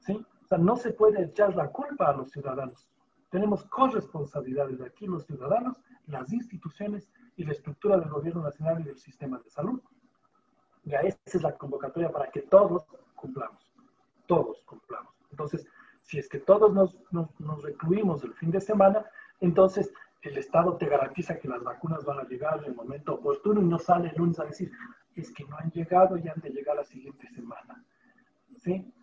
¿sí? 0.07 0.25
O 0.45 0.47
sea, 0.47 0.59
no 0.59 0.77
se 0.77 0.93
puede 0.93 1.25
echar 1.25 1.55
la 1.57 1.69
culpa 1.69 2.11
a 2.11 2.17
los 2.17 2.31
ciudadanos. 2.31 2.89
Tenemos 3.31 3.65
corresponsabilidades 3.65 4.81
aquí 4.81 5.07
los 5.07 5.25
ciudadanos, 5.27 5.81
las 6.07 6.33
instituciones 6.33 7.11
y 7.37 7.45
la 7.45 7.53
estructura 7.53 7.97
del 7.97 8.11
gobierno 8.11 8.43
nacional 8.43 8.81
y 8.81 8.85
del 8.85 8.99
sistema 8.99 9.39
de 9.39 9.51
salud. 9.51 9.81
Ya 10.85 11.01
esa 11.01 11.19
es 11.25 11.43
la 11.43 11.57
convocatoria 11.57 12.13
para 12.13 12.31
que 12.31 12.43
todos 12.43 12.85
cumplamos, 13.15 13.73
todos 14.27 14.63
cumplamos. 14.65 15.15
Entonces, 15.31 15.67
si 15.97 16.19
es 16.19 16.29
que 16.29 16.39
todos 16.39 16.73
nos, 16.73 16.97
nos, 17.11 17.63
recluimos 17.63 18.23
el 18.23 18.35
fin 18.35 18.51
de 18.51 18.61
semana, 18.61 19.05
entonces 19.41 19.93
el 20.21 20.37
Estado 20.37 20.77
te 20.77 20.87
garantiza 20.87 21.39
que 21.39 21.49
las 21.49 21.63
vacunas 21.63 22.05
van 22.05 22.19
a 22.19 22.29
llegar 22.29 22.59
en 22.59 22.67
el 22.67 22.75
momento 22.75 23.15
oportuno 23.15 23.61
y 23.63 23.65
no 23.65 23.79
sale 23.79 24.11
el 24.11 24.17
lunes 24.17 24.39
a 24.39 24.45
decir, 24.45 24.71
es 25.17 25.33
que 25.33 25.45
no 25.45 25.57
han 25.57 25.71
llegado 25.71 26.19
y 26.19 26.29
han 26.29 26.41
de 26.41 26.51
llegar 26.51 26.77
la 26.77 26.85
siguiente 26.85 27.29
semana. 27.29 27.83
¿Sí? 28.63 28.94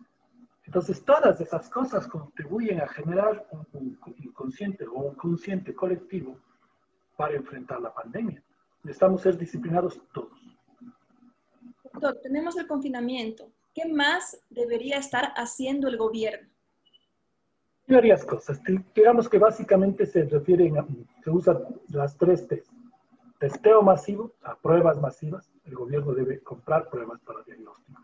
Entonces, 0.72 1.04
todas 1.04 1.38
esas 1.38 1.68
cosas 1.68 2.08
contribuyen 2.08 2.80
a 2.80 2.88
generar 2.88 3.46
un, 3.74 3.98
inconsciente 4.16 4.86
o 4.86 5.00
un 5.00 5.14
consciente 5.16 5.74
colectivo 5.74 6.34
para 7.14 7.36
enfrentar 7.36 7.78
la 7.78 7.92
pandemia. 7.92 8.42
Necesitamos 8.82 9.20
ser 9.20 9.36
disciplinados 9.36 10.00
todos. 10.14 10.32
Doctor, 11.84 12.16
tenemos 12.22 12.56
el 12.56 12.66
confinamiento. 12.66 13.50
¿Qué 13.74 13.84
más 13.84 14.42
debería 14.48 14.96
estar 14.96 15.34
haciendo 15.36 15.88
el 15.88 15.98
gobierno? 15.98 16.48
Varias 17.86 18.24
cosas. 18.24 18.58
Digamos 18.94 19.28
que 19.28 19.36
básicamente 19.36 20.06
se 20.06 20.24
refieren 20.24 20.78
a, 20.78 20.86
se 21.22 21.28
usan 21.28 21.58
las 21.88 22.16
tres 22.16 22.48
T. 22.48 22.64
Testeo 23.38 23.82
masivo, 23.82 24.32
a 24.42 24.56
pruebas 24.56 24.98
masivas. 24.98 25.52
El 25.66 25.74
gobierno 25.74 26.14
debe 26.14 26.40
comprar 26.40 26.88
pruebas 26.88 27.20
para 27.20 27.42
diagnóstico. 27.42 28.00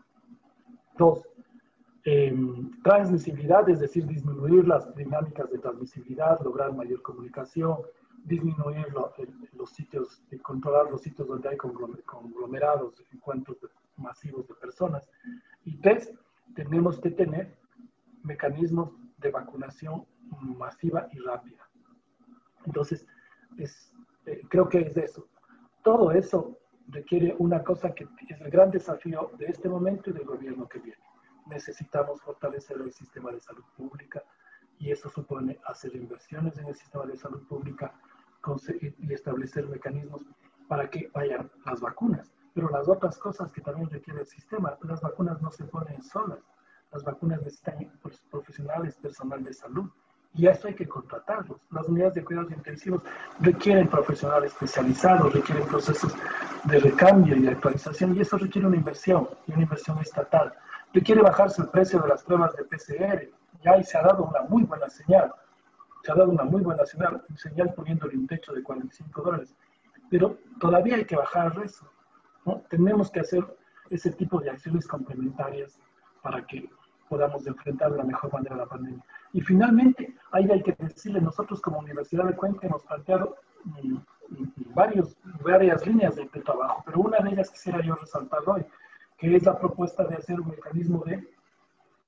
Dos, 0.99 1.28
eh, 2.11 2.35
transmisibilidad, 2.83 3.69
es 3.69 3.79
decir, 3.79 4.03
disminuir 4.07 4.67
las 4.67 4.95
dinámicas 4.95 5.47
de 5.51 5.59
transmisibilidad, 5.59 6.39
lograr 6.43 6.73
mayor 6.73 7.03
comunicación, 7.03 7.77
disminuir 8.25 8.87
los 9.53 9.69
sitios, 9.69 10.23
controlar 10.41 10.89
los 10.89 11.03
sitios 11.03 11.27
donde 11.27 11.49
hay 11.49 11.57
conglomerados, 11.57 13.03
encuentros 13.13 13.57
masivos 13.95 14.47
de 14.47 14.55
personas. 14.55 15.07
Y 15.65 15.77
tres, 15.77 16.11
tenemos 16.55 16.99
que 16.99 17.11
tener 17.11 17.55
mecanismos 18.23 18.89
de 19.19 19.29
vacunación 19.29 20.03
masiva 20.57 21.07
y 21.11 21.19
rápida. 21.19 21.69
Entonces, 22.65 23.05
es, 23.59 23.93
eh, 24.25 24.41
creo 24.49 24.67
que 24.67 24.79
es 24.79 24.97
eso. 24.97 25.27
Todo 25.83 26.11
eso 26.11 26.57
requiere 26.87 27.35
una 27.37 27.63
cosa 27.63 27.93
que 27.93 28.07
es 28.27 28.41
el 28.41 28.49
gran 28.49 28.71
desafío 28.71 29.29
de 29.37 29.45
este 29.45 29.69
momento 29.69 30.09
y 30.09 30.13
del 30.13 30.25
gobierno 30.25 30.67
que 30.67 30.79
viene 30.79 31.09
necesitamos 31.49 32.21
fortalecer 32.21 32.77
el 32.77 32.93
sistema 32.93 33.31
de 33.31 33.39
salud 33.39 33.63
pública 33.75 34.23
y 34.79 34.91
eso 34.91 35.09
supone 35.09 35.59
hacer 35.65 35.95
inversiones 35.95 36.57
en 36.57 36.67
el 36.67 36.75
sistema 36.75 37.05
de 37.05 37.17
salud 37.17 37.45
pública 37.47 37.93
conseguir 38.41 38.95
y 38.99 39.13
establecer 39.13 39.67
mecanismos 39.67 40.21
para 40.67 40.89
que 40.89 41.09
vayan 41.13 41.51
las 41.65 41.81
vacunas. 41.81 42.31
Pero 42.53 42.69
las 42.69 42.87
otras 42.87 43.17
cosas 43.17 43.51
que 43.51 43.61
también 43.61 43.89
requiere 43.89 44.21
el 44.21 44.27
sistema, 44.27 44.77
las 44.83 45.01
vacunas 45.01 45.41
no 45.41 45.51
se 45.51 45.65
ponen 45.65 46.01
solas. 46.01 46.39
Las 46.91 47.03
vacunas 47.03 47.39
necesitan 47.39 47.91
pues, 48.01 48.21
profesionales, 48.31 48.95
personal 48.95 49.43
de 49.43 49.53
salud. 49.53 49.89
Y 50.33 50.47
a 50.47 50.51
eso 50.51 50.67
hay 50.67 50.75
que 50.75 50.87
contratarlos. 50.87 51.59
Las 51.71 51.87
unidades 51.87 52.13
de 52.15 52.23
cuidados 52.23 52.51
intensivos 52.51 53.01
requieren 53.39 53.87
profesionales 53.87 54.53
especializados, 54.53 55.33
requieren 55.33 55.67
procesos 55.67 56.13
de 56.65 56.79
recambio 56.79 57.35
y 57.35 57.41
de 57.41 57.49
actualización, 57.49 58.15
y 58.15 58.21
eso 58.21 58.37
requiere 58.37 58.67
una 58.67 58.77
inversión, 58.77 59.27
y 59.47 59.53
una 59.53 59.63
inversión 59.63 59.97
estatal 59.99 60.53
quiere 61.03 61.21
bajarse 61.21 61.61
el 61.61 61.69
precio 61.69 62.01
de 62.01 62.07
las 62.07 62.23
pruebas 62.23 62.55
de 62.55 62.63
PCR. 62.63 63.29
Ya 63.63 63.71
ahí 63.71 63.83
se 63.83 63.97
ha 63.97 64.01
dado 64.01 64.23
una 64.23 64.41
muy 64.43 64.63
buena 64.63 64.89
señal. 64.89 65.33
Se 66.03 66.11
ha 66.11 66.15
dado 66.15 66.31
una 66.31 66.43
muy 66.43 66.61
buena 66.61 66.85
señal, 66.85 67.23
señal 67.35 67.73
poniéndole 67.73 68.17
un 68.17 68.27
techo 68.27 68.53
de 68.53 68.63
45 68.63 69.21
dólares. 69.21 69.55
Pero 70.09 70.37
todavía 70.59 70.95
hay 70.95 71.05
que 71.05 71.15
bajar 71.15 71.53
eso. 71.63 71.85
¿no? 72.45 72.63
Tenemos 72.69 73.11
que 73.11 73.19
hacer 73.19 73.43
ese 73.89 74.11
tipo 74.11 74.39
de 74.39 74.49
acciones 74.49 74.87
complementarias 74.87 75.79
para 76.21 76.45
que 76.45 76.69
podamos 77.09 77.45
enfrentar 77.47 77.91
de 77.91 77.97
la 77.97 78.03
mejor 78.03 78.31
manera 78.31 78.55
la 78.55 78.65
pandemia. 78.65 79.03
Y 79.33 79.41
finalmente, 79.41 80.15
ahí 80.31 80.49
hay 80.49 80.61
que 80.61 80.75
decirle, 80.77 81.19
nosotros 81.19 81.61
como 81.61 81.79
Universidad 81.79 82.25
de 82.25 82.35
Cuenca 82.35 82.67
hemos 82.67 82.83
planteado 82.83 83.35
mm, 83.63 83.93
mm, 83.93 84.73
varios, 84.73 85.17
varias 85.43 85.85
líneas 85.85 86.15
de, 86.15 86.29
de, 86.31 86.41
trabajo, 86.41 86.83
pero 86.85 86.99
una 86.99 87.19
de 87.19 87.31
ellas 87.31 87.49
quisiera 87.49 87.81
yo 87.81 87.95
resaltar 87.95 88.41
hoy, 88.45 88.63
que 89.19 89.35
es 89.35 89.43
la 89.43 89.59
propuesta 89.59 90.05
de 90.05 90.15
hacer 90.15 90.39
un 90.39 90.47
mecanismo 90.47 91.03
de 91.03 91.27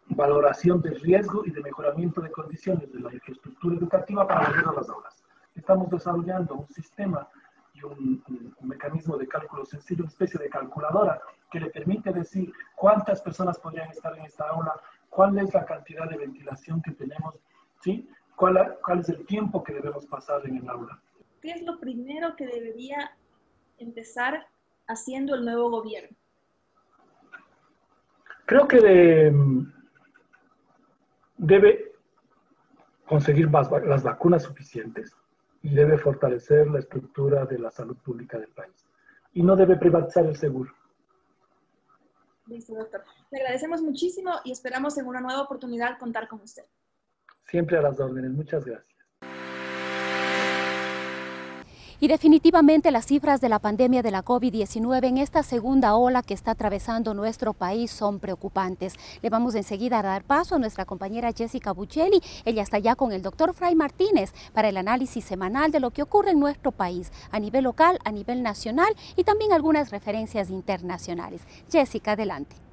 valoración 0.07 0.81
de 0.81 0.91
riesgo 0.91 1.43
y 1.45 1.51
de 1.51 1.61
mejoramiento 1.61 2.21
de 2.21 2.31
condiciones 2.31 2.91
de 2.91 2.99
la 2.99 3.13
infraestructura 3.13 3.75
educativa 3.75 4.27
para 4.27 4.47
volver 4.47 4.65
a 4.67 4.73
las 4.73 4.89
aulas. 4.89 5.23
Estamos 5.55 5.89
desarrollando 5.89 6.55
un 6.55 6.67
sistema 6.67 7.27
y 7.73 7.83
un, 7.83 8.23
mecanismo 8.61 9.17
de 9.17 9.27
cálculo 9.27 9.65
sencillo, 9.65 10.03
una 10.03 10.11
especie 10.11 10.39
de 10.39 10.49
calculadora 10.49 11.21
que 11.51 11.59
le 11.59 11.69
permite 11.69 12.11
decir 12.11 12.51
cuántas 12.75 13.21
personas 13.21 13.59
podrían 13.59 13.89
estar 13.89 14.17
en 14.17 14.25
esta 14.25 14.47
aula, 14.47 14.79
cuál 15.09 15.37
es 15.37 15.53
la 15.53 15.65
cantidad 15.65 16.09
de 16.09 16.17
ventilación 16.17 16.81
que 16.81 16.91
tenemos, 16.91 17.35
¿sí? 17.81 18.09
¿Cuál, 18.35 18.77
cuál 18.83 18.99
es 19.01 19.09
el 19.09 19.25
tiempo 19.25 19.61
que 19.63 19.73
debemos 19.73 20.05
pasar 20.05 20.45
en 20.47 20.57
el 20.57 20.69
aula. 20.69 20.99
¿Qué 21.41 21.51
es 21.51 21.61
lo 21.63 21.79
primero 21.79 22.35
que 22.35 22.47
debería 22.47 23.11
empezar 23.77 24.47
haciendo 24.87 25.35
el 25.35 25.43
nuevo 25.43 25.69
gobierno? 25.69 26.15
Creo 28.51 28.67
que 28.67 29.31
debe 31.37 31.93
conseguir 33.05 33.49
las 33.49 34.03
vacunas 34.03 34.43
suficientes 34.43 35.15
y 35.61 35.73
debe 35.73 35.97
fortalecer 35.97 36.67
la 36.67 36.79
estructura 36.79 37.45
de 37.45 37.57
la 37.57 37.71
salud 37.71 37.95
pública 37.95 38.37
del 38.37 38.49
país. 38.49 38.75
Y 39.31 39.41
no 39.41 39.55
debe 39.55 39.77
privatizar 39.77 40.25
el 40.25 40.35
seguro. 40.35 40.69
Listo, 42.47 42.75
doctor. 42.75 43.05
Le 43.31 43.39
agradecemos 43.39 43.81
muchísimo 43.81 44.33
y 44.43 44.51
esperamos 44.51 44.97
en 44.97 45.07
una 45.07 45.21
nueva 45.21 45.43
oportunidad 45.43 45.97
contar 45.97 46.27
con 46.27 46.41
usted. 46.41 46.65
Siempre 47.45 47.77
a 47.77 47.81
las 47.81 48.01
órdenes. 48.01 48.31
Muchas 48.31 48.65
gracias. 48.65 48.90
Y 52.03 52.07
definitivamente 52.07 52.89
las 52.89 53.05
cifras 53.05 53.41
de 53.41 53.49
la 53.49 53.59
pandemia 53.59 54.01
de 54.01 54.09
la 54.09 54.25
COVID-19 54.25 55.05
en 55.05 55.19
esta 55.19 55.43
segunda 55.43 55.93
ola 55.93 56.23
que 56.23 56.33
está 56.33 56.49
atravesando 56.49 57.13
nuestro 57.13 57.53
país 57.53 57.91
son 57.91 58.17
preocupantes. 58.17 58.95
Le 59.21 59.29
vamos 59.29 59.53
enseguida 59.53 59.99
a 59.99 60.01
dar 60.01 60.23
paso 60.23 60.55
a 60.55 60.57
nuestra 60.57 60.85
compañera 60.85 61.31
Jessica 61.31 61.73
Buccelli. 61.73 62.19
Ella 62.43 62.63
está 62.63 62.79
ya 62.79 62.95
con 62.95 63.11
el 63.11 63.21
doctor 63.21 63.53
Fray 63.53 63.75
Martínez 63.75 64.33
para 64.51 64.69
el 64.69 64.77
análisis 64.77 65.23
semanal 65.23 65.71
de 65.71 65.79
lo 65.79 65.91
que 65.91 66.01
ocurre 66.01 66.31
en 66.31 66.39
nuestro 66.39 66.71
país 66.71 67.11
a 67.29 67.39
nivel 67.39 67.65
local, 67.65 67.99
a 68.03 68.11
nivel 68.11 68.41
nacional 68.41 68.95
y 69.15 69.23
también 69.23 69.53
algunas 69.53 69.91
referencias 69.91 70.49
internacionales. 70.49 71.43
Jessica, 71.69 72.13
adelante. 72.13 72.70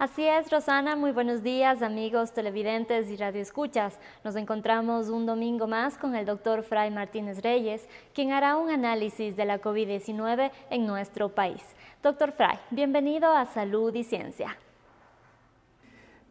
Así 0.00 0.24
es, 0.26 0.50
Rosana, 0.50 0.96
muy 0.96 1.12
buenos 1.12 1.42
días 1.42 1.82
amigos 1.82 2.32
televidentes 2.32 3.10
y 3.10 3.18
radioescuchas. 3.18 3.98
Nos 4.24 4.34
encontramos 4.34 5.10
un 5.10 5.26
domingo 5.26 5.66
más 5.66 5.98
con 5.98 6.14
el 6.14 6.24
doctor 6.24 6.62
Fray 6.62 6.90
Martínez 6.90 7.42
Reyes, 7.42 7.86
quien 8.14 8.32
hará 8.32 8.56
un 8.56 8.70
análisis 8.70 9.36
de 9.36 9.44
la 9.44 9.60
COVID-19 9.60 10.52
en 10.70 10.86
nuestro 10.86 11.28
país. 11.28 11.60
Doctor 12.02 12.32
Fray, 12.32 12.56
bienvenido 12.70 13.30
a 13.30 13.44
Salud 13.44 13.94
y 13.94 14.02
Ciencia. 14.02 14.56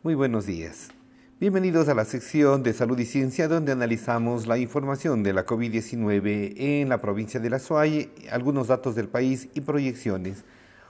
Muy 0.01 0.15
buenos 0.15 0.47
días. 0.47 0.89
Bienvenidos 1.39 1.87
a 1.89 1.93
la 1.93 2.05
sección 2.05 2.63
de 2.63 2.73
Salud 2.73 2.97
y 2.97 3.05
Ciencia 3.05 3.47
donde 3.47 3.71
analizamos 3.71 4.47
la 4.47 4.57
información 4.57 5.21
de 5.21 5.33
la 5.33 5.45
COVID-19 5.45 6.55
en 6.57 6.89
la 6.89 6.97
provincia 6.97 7.39
de 7.39 7.51
La 7.51 7.59
Suay, 7.59 8.11
algunos 8.31 8.69
datos 8.69 8.95
del 8.95 9.09
país 9.09 9.47
y 9.53 9.61
proyecciones 9.61 10.43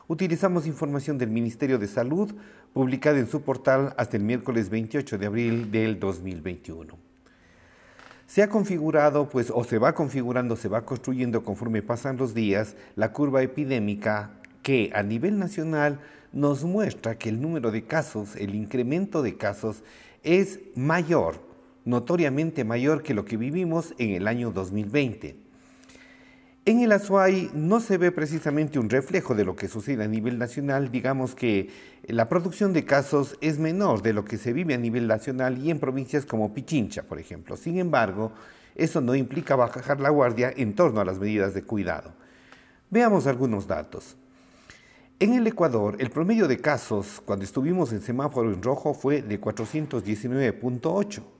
utilizamos 0.10 0.66
información 0.66 1.20
del 1.20 1.30
Ministerio 1.30 1.78
de 1.78 1.88
Salud 1.88 2.34
publicada 2.74 3.20
en 3.20 3.28
su 3.28 3.44
portal 3.44 3.94
hasta 3.96 4.18
el 4.18 4.24
miércoles 4.24 4.70
28 4.70 5.20
de 5.20 5.26
abril 5.26 5.72
del 5.72 6.00
2021. 6.00 6.98
Se 8.26 8.42
ha 8.42 8.50
configurado, 8.50 9.30
pues, 9.30 9.52
o 9.54 9.64
se 9.64 9.78
va 9.78 9.94
configurando, 9.94 10.56
se 10.56 10.68
va 10.68 10.84
construyendo 10.84 11.44
conforme 11.44 11.84
pasan 11.84 12.18
los 12.18 12.34
días, 12.34 12.76
la 12.96 13.14
curva 13.14 13.44
epidémica 13.44 14.32
que 14.64 14.92
a 14.96 15.04
nivel 15.04 15.38
nacional 15.38 16.00
nos 16.34 16.64
muestra 16.64 17.18
que 17.18 17.30
el 17.30 17.40
número 17.40 17.70
de 17.70 17.84
casos, 17.84 18.36
el 18.36 18.56
incremento 18.56 19.22
de 19.22 19.38
casos, 19.38 19.84
es 20.24 20.60
mayor, 20.76 21.40
notoriamente 21.86 22.64
mayor 22.64 23.04
que 23.04 23.14
lo 23.14 23.26
que 23.26 23.38
vivimos 23.38 23.94
en 24.00 24.16
el 24.16 24.28
año 24.28 24.52
2020. 24.52 25.49
En 26.66 26.82
el 26.82 26.92
Azuay 26.92 27.50
no 27.54 27.80
se 27.80 27.98
ve 27.98 28.12
precisamente 28.12 28.80
un 28.80 28.90
reflejo 28.90 29.34
de 29.34 29.46
lo 29.46 29.56
que 29.56 29.68
sucede 29.68 30.04
a 30.04 30.08
nivel 30.08 30.38
nacional. 30.38 30.92
Digamos 30.92 31.34
que 31.34 31.70
la 32.06 32.28
producción 32.28 32.74
de 32.74 32.86
casos 32.86 33.38
es 33.42 33.60
menor 33.60 34.02
de 34.02 34.14
lo 34.14 34.26
que 34.26 34.38
se 34.38 34.54
vive 34.54 34.74
a 34.74 34.78
nivel 34.78 35.08
nacional 35.08 35.58
y 35.58 35.72
en 35.72 35.80
provincias 35.80 36.26
como 36.26 36.54
Pichincha, 36.54 37.04
por 37.04 37.18
ejemplo. 37.18 37.56
Sin 37.56 37.80
embargo, 37.80 38.34
eso 38.76 39.02
no 39.02 39.16
implica 39.16 39.56
bajar 39.56 40.00
la 40.00 40.10
guardia 40.10 40.54
en 40.56 40.76
torno 40.76 41.00
a 41.00 41.06
las 41.06 41.18
medidas 41.18 41.54
de 41.54 41.64
cuidado. 41.64 42.14
Veamos 42.90 43.26
algunos 43.26 43.66
datos. 43.66 44.18
En 45.20 45.34
el 45.34 45.48
Ecuador, 45.48 45.96
el 46.00 46.12
promedio 46.12 46.48
de 46.48 46.60
casos 46.60 47.22
cuando 47.26 47.46
estuvimos 47.46 47.94
en 47.94 48.02
semáforo 48.02 48.54
en 48.54 48.62
rojo 48.62 48.94
fue 48.94 49.22
de 49.22 49.40
419.8 49.40 51.39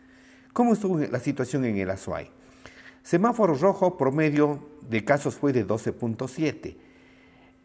¿Cómo 0.54 0.72
estuvo 0.72 0.98
la 1.00 1.20
situación 1.20 1.66
en 1.66 1.76
el 1.76 1.90
Azuay? 1.90 2.30
Semáforo 3.06 3.54
rojo 3.54 3.96
promedio 3.96 4.58
de 4.90 5.04
casos 5.04 5.36
fue 5.36 5.52
de 5.52 5.64
12.7. 5.64 6.74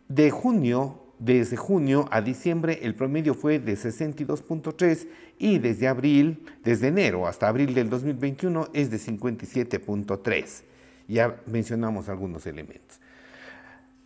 De 0.08 0.30
junio, 0.30 1.02
desde 1.18 1.58
junio 1.58 2.08
a 2.12 2.22
diciembre, 2.22 2.78
el 2.84 2.94
promedio 2.94 3.34
fue 3.34 3.58
de 3.58 3.74
62.3 3.74 5.08
y 5.40 5.58
desde 5.58 5.88
abril, 5.88 6.46
desde 6.64 6.90
enero 6.90 7.26
hasta 7.26 7.48
abril 7.48 7.74
del 7.74 7.90
2021 7.90 8.68
es 8.74 8.92
de 8.92 8.98
57.3. 8.98 10.62
Ya 11.08 11.42
mencionamos 11.48 12.08
algunos 12.08 12.46
elementos. 12.46 13.00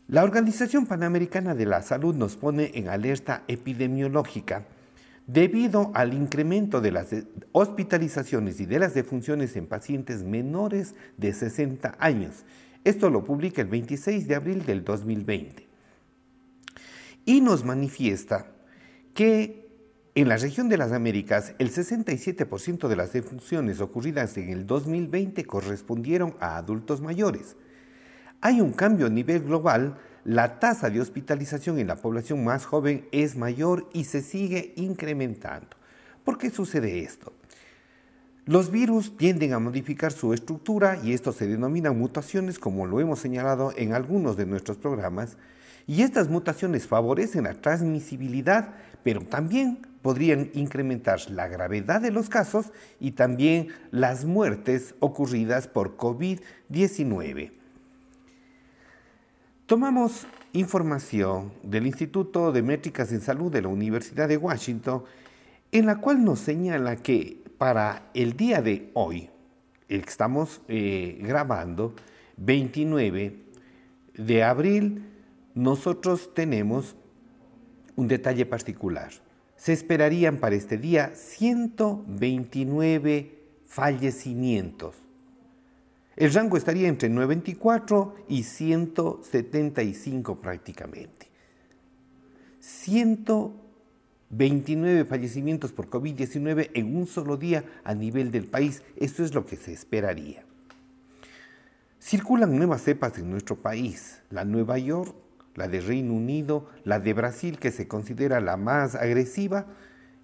La 0.08 0.24
Organización 0.24 0.86
Panamericana 0.86 1.54
de 1.54 1.66
la 1.66 1.82
Salud 1.82 2.16
nos 2.16 2.38
pone 2.38 2.72
en 2.76 2.88
alerta 2.88 3.44
epidemiológica 3.50 4.64
debido 5.28 5.92
al 5.96 6.14
incremento 6.14 6.82
de 6.82 6.92
las 6.92 7.08
hospitalizaciones 7.52 8.60
y 8.60 8.66
de 8.66 8.80
las 8.80 8.94
defunciones 8.94 9.56
en 9.56 9.66
pacientes 9.66 10.24
menores 10.24 10.96
de 11.18 11.34
60 11.34 11.96
años. 12.00 12.46
Esto 12.84 13.10
lo 13.10 13.24
publica 13.24 13.62
el 13.62 13.68
26 13.68 14.28
de 14.28 14.36
abril 14.36 14.66
del 14.66 14.84
2020. 14.84 15.68
Y 17.26 17.42
nos 17.42 17.66
manifiesta 17.66 18.52
que 19.16 19.66
en 20.14 20.30
la 20.30 20.38
región 20.38 20.70
de 20.70 20.78
las 20.78 20.92
Américas 20.92 21.56
el 21.58 21.72
67% 21.72 22.88
de 22.88 22.96
las 22.96 23.12
defunciones 23.12 23.82
ocurridas 23.82 24.38
en 24.38 24.50
el 24.50 24.68
2020 24.68 25.44
correspondieron 25.46 26.36
a 26.40 26.58
adultos 26.58 27.02
mayores. 27.02 27.58
Hay 28.42 28.62
un 28.62 28.74
cambio 28.74 29.08
a 29.08 29.10
nivel 29.10 29.42
global 29.42 29.98
la 30.26 30.60
tasa 30.60 30.90
de 30.90 31.00
hospitalización 31.00 31.78
en 31.78 31.88
la 31.88 31.98
población 31.98 32.44
más 32.44 32.66
joven 32.66 33.08
es 33.12 33.38
mayor 33.38 33.88
y 33.94 34.06
se 34.06 34.22
sigue 34.22 34.74
incrementando. 34.76 35.78
¿Por 36.24 36.40
qué 36.40 36.50
sucede 36.50 37.00
esto? 37.00 37.32
Los 38.46 38.72
virus 38.72 39.16
tienden 39.18 39.54
a 39.54 39.60
modificar 39.60 40.12
su 40.12 40.34
estructura 40.34 41.00
y 41.04 41.14
esto 41.14 41.32
se 41.32 41.48
denomina 41.48 41.92
mutaciones 41.92 42.58
como 42.58 42.88
lo 42.88 43.00
hemos 43.00 43.20
señalado 43.20 43.72
en 43.78 43.94
algunos 43.94 44.36
de 44.36 44.48
nuestros 44.48 44.78
programas 44.78 45.38
y 45.88 46.02
estas 46.02 46.28
mutaciones 46.28 46.88
favorecen 46.88 47.44
la 47.44 47.54
transmisibilidad 47.54 48.74
pero 49.04 49.22
también 49.22 49.86
podrían 50.02 50.50
incrementar 50.54 51.20
la 51.30 51.48
gravedad 51.48 52.02
de 52.02 52.12
los 52.12 52.30
casos 52.30 52.72
y 53.00 53.12
también 53.12 53.68
las 53.92 54.26
muertes 54.26 54.96
ocurridas 55.00 55.68
por 55.68 55.98
COVID-19. 55.98 57.65
Tomamos 59.66 60.28
información 60.54 61.52
del 61.64 61.88
Instituto 61.88 62.52
de 62.52 62.62
Métricas 62.62 63.12
en 63.12 63.20
Salud 63.20 63.52
de 63.52 63.64
la 63.64 63.68
Universidad 63.68 64.28
de 64.28 64.38
Washington, 64.38 65.06
en 65.72 65.88
la 65.88 65.96
cual 65.96 66.24
nos 66.24 66.38
señala 66.38 66.98
que 66.98 67.44
para 67.58 68.12
el 68.14 68.38
día 68.38 68.62
de 68.62 68.92
hoy, 68.94 69.32
el 69.90 70.04
que 70.04 70.10
estamos 70.10 70.62
eh, 70.68 71.18
grabando, 71.20 71.96
29 72.38 73.40
de 74.14 74.44
abril, 74.44 75.10
nosotros 75.56 76.36
tenemos 76.36 76.96
un 77.96 78.08
detalle 78.08 78.46
particular. 78.46 79.10
Se 79.56 79.74
esperarían 79.74 80.38
para 80.38 80.54
este 80.54 80.78
día 80.78 81.16
129 81.16 83.32
fallecimientos. 83.66 85.05
El 86.16 86.34
rango 86.34 86.58
estaría 86.58 86.88
entre 86.88 87.10
94 87.10 88.16
y 88.30 88.44
175 88.44 90.40
prácticamente. 90.40 91.28
129 92.60 95.06
fallecimientos 95.06 95.74
por 95.74 95.90
COVID-19 95.90 96.70
en 96.74 96.96
un 96.96 97.06
solo 97.06 97.36
día 97.36 97.66
a 97.84 97.94
nivel 97.94 98.32
del 98.32 98.46
país. 98.46 98.82
Esto 98.96 99.24
es 99.24 99.34
lo 99.34 99.46
que 99.46 99.58
se 99.58 99.74
esperaría. 99.74 100.46
Circulan 102.00 102.56
nuevas 102.56 102.84
cepas 102.84 103.18
en 103.18 103.30
nuestro 103.30 103.58
país. 103.58 104.22
La 104.30 104.46
Nueva 104.46 104.78
York, 104.78 105.14
la 105.56 105.68
de 105.68 105.82
Reino 105.82 106.14
Unido, 106.14 106.70
la 106.86 107.00
de 107.00 107.14
Brasil, 107.14 107.60
que 107.60 107.72
se 107.72 107.90
considera 107.90 108.40
la 108.40 108.56
más 108.56 108.96
agresiva, 108.96 109.66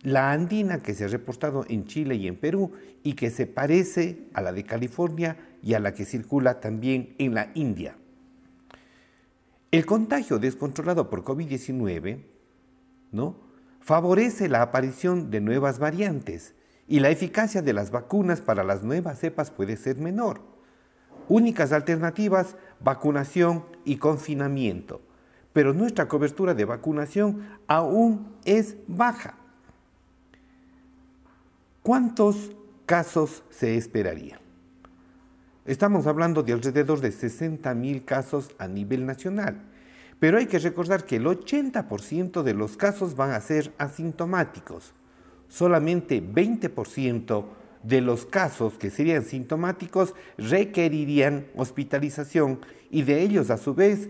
la 0.04 0.32
andina 0.32 0.82
que 0.82 0.94
se 0.94 1.06
ha 1.06 1.08
reportado 1.08 1.66
en 1.68 1.86
Chile 1.86 2.16
y 2.16 2.28
en 2.28 2.38
Perú 2.38 2.72
y 3.04 3.14
que 3.14 3.30
se 3.30 3.46
parece 3.46 4.26
a 4.34 4.42
la 4.42 4.52
de 4.52 4.64
California 4.64 5.38
y 5.62 5.74
a 5.74 5.80
la 5.80 5.94
que 5.94 6.06
circula 6.06 6.60
también 6.60 7.16
en 7.18 7.34
la 7.34 7.52
India. 7.54 7.96
El 9.72 9.86
contagio 9.86 10.38
descontrolado 10.38 11.10
por 11.10 11.24
COVID-19 11.24 12.24
¿no? 13.12 13.36
favorece 13.80 14.50
la 14.50 14.62
aparición 14.62 15.32
de 15.32 15.40
nuevas 15.40 15.80
variantes 15.80 16.56
y 16.88 17.00
la 17.00 17.10
eficacia 17.10 17.62
de 17.62 17.72
las 17.72 17.90
vacunas 17.90 18.42
para 18.42 18.66
las 18.66 18.84
nuevas 18.84 19.20
cepas 19.20 19.50
puede 19.50 19.78
ser 19.78 19.98
menor. 19.98 20.42
Únicas 21.30 21.72
alternativas, 21.72 22.58
vacunación 22.82 23.64
y 23.86 23.96
confinamiento. 23.96 25.00
Pero 25.54 25.74
nuestra 25.74 26.10
cobertura 26.10 26.54
de 26.54 26.66
vacunación 26.66 27.48
aún 27.68 28.36
es 28.44 28.76
baja. 28.88 29.36
¿Cuántos 31.82 32.52
casos 32.86 33.44
se 33.50 33.78
esperaría? 33.78 34.41
Estamos 35.66 36.08
hablando 36.08 36.42
de 36.42 36.54
alrededor 36.54 37.02
de 37.02 37.12
60 37.12 37.74
mil 37.76 38.04
casos 38.04 38.50
a 38.58 38.68
nivel 38.68 39.06
nacional. 39.06 39.62
Pero 40.20 40.40
hay 40.40 40.48
que 40.48 40.58
recordar 40.58 41.06
que 41.06 41.18
el 41.18 41.26
80% 41.26 42.42
de 42.42 42.54
los 42.56 42.78
casos 42.78 43.16
van 43.16 43.32
a 43.32 43.42
ser 43.42 43.72
asintomáticos. 43.78 44.94
Solamente 45.48 46.22
20% 46.24 47.46
de 47.84 48.02
los 48.02 48.26
casos 48.26 48.74
que 48.80 48.90
serían 48.90 49.24
sintomáticos 49.24 50.16
requerirían 50.38 51.46
hospitalización 51.56 52.60
y 52.90 53.04
de 53.04 53.22
ellos 53.22 53.52
a 53.52 53.58
su 53.58 53.76
vez 53.76 54.10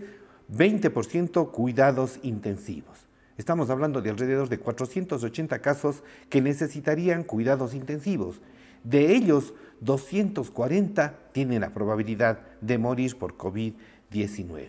20% 0.50 1.50
cuidados 1.50 2.18
intensivos. 2.22 3.06
Estamos 3.38 3.70
hablando 3.70 4.02
de 4.02 4.10
alrededor 4.10 4.48
de 4.48 4.58
480 4.58 5.58
casos 5.60 6.02
que 6.28 6.40
necesitarían 6.40 7.24
cuidados 7.24 7.74
intensivos. 7.74 8.40
De 8.84 9.14
ellos, 9.14 9.54
240 9.80 11.14
tienen 11.32 11.60
la 11.60 11.70
probabilidad 11.70 12.40
de 12.60 12.78
morir 12.78 13.16
por 13.18 13.36
COVID-19. 13.36 14.68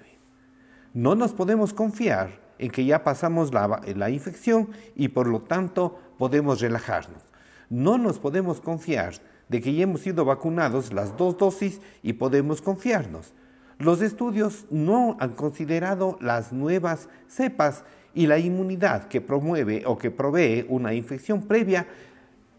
No 0.93 1.15
nos 1.15 1.34
podemos 1.34 1.73
confiar 1.73 2.41
en 2.60 2.71
que 2.71 2.86
ya 2.86 3.04
pasamos 3.04 3.54
la, 3.54 3.82
la, 3.95 4.10
infección 4.10 4.69
y 4.95 5.10
por 5.10 5.28
lo 5.28 5.41
tanto 5.41 5.99
podemos 6.17 6.62
relajarnos. 6.62 7.21
No 7.69 7.97
nos 7.97 8.19
podemos 8.19 8.62
confiar 8.62 9.15
de 9.49 9.62
que 9.62 9.73
ya 9.73 9.84
hemos 9.84 10.02
sido 10.02 10.26
vacunados 10.26 10.93
las 10.93 11.17
dos 11.17 11.38
dosis 11.38 11.82
y 12.02 12.13
podemos 12.13 12.62
confiarnos. 12.62 13.34
Los 13.80 14.02
estudios 14.02 14.65
no 14.69 15.17
han 15.19 15.32
considerado 15.32 16.17
las 16.21 16.54
nuevas 16.54 17.10
cepas 17.28 17.84
y 18.13 18.28
la 18.28 18.38
inmunidad 18.38 19.08
que 19.08 19.21
promueve 19.21 19.84
o 19.86 19.97
que 19.97 20.12
provee 20.12 20.65
una 20.69 20.93
infección 20.93 21.41
previa 21.41 21.88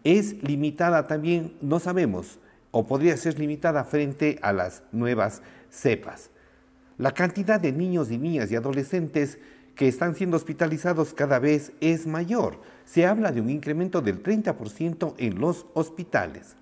es 0.05 0.43
limitada 0.43 1.07
también, 1.07 1.55
no 1.61 1.81
sabemos, 1.81 2.39
o 2.71 2.87
podría 2.87 3.17
ser 3.17 3.39
limitada 3.39 3.85
frente 3.85 4.39
a 4.43 4.53
las 4.53 4.83
nuevas 4.93 5.43
cepas. 5.71 6.31
La 6.99 7.13
cantidad 7.13 7.61
de 7.61 7.73
niños 7.73 8.11
y 8.11 8.19
niñas 8.19 8.51
y 8.53 8.57
adolescentes 8.57 9.39
que 9.75 9.89
están 9.89 10.15
siendo 10.15 10.37
hospitalizados 10.37 11.15
cada 11.15 11.39
vez 11.39 11.73
es 11.81 12.07
mayor. 12.07 12.61
Se 12.85 13.07
habla 13.07 13.33
de 13.33 13.41
un 13.41 13.51
incremento 13.51 14.01
del 14.01 14.23
30% 14.23 15.15
en 15.19 15.41
los 15.41 15.67
hospitales. 15.75 16.55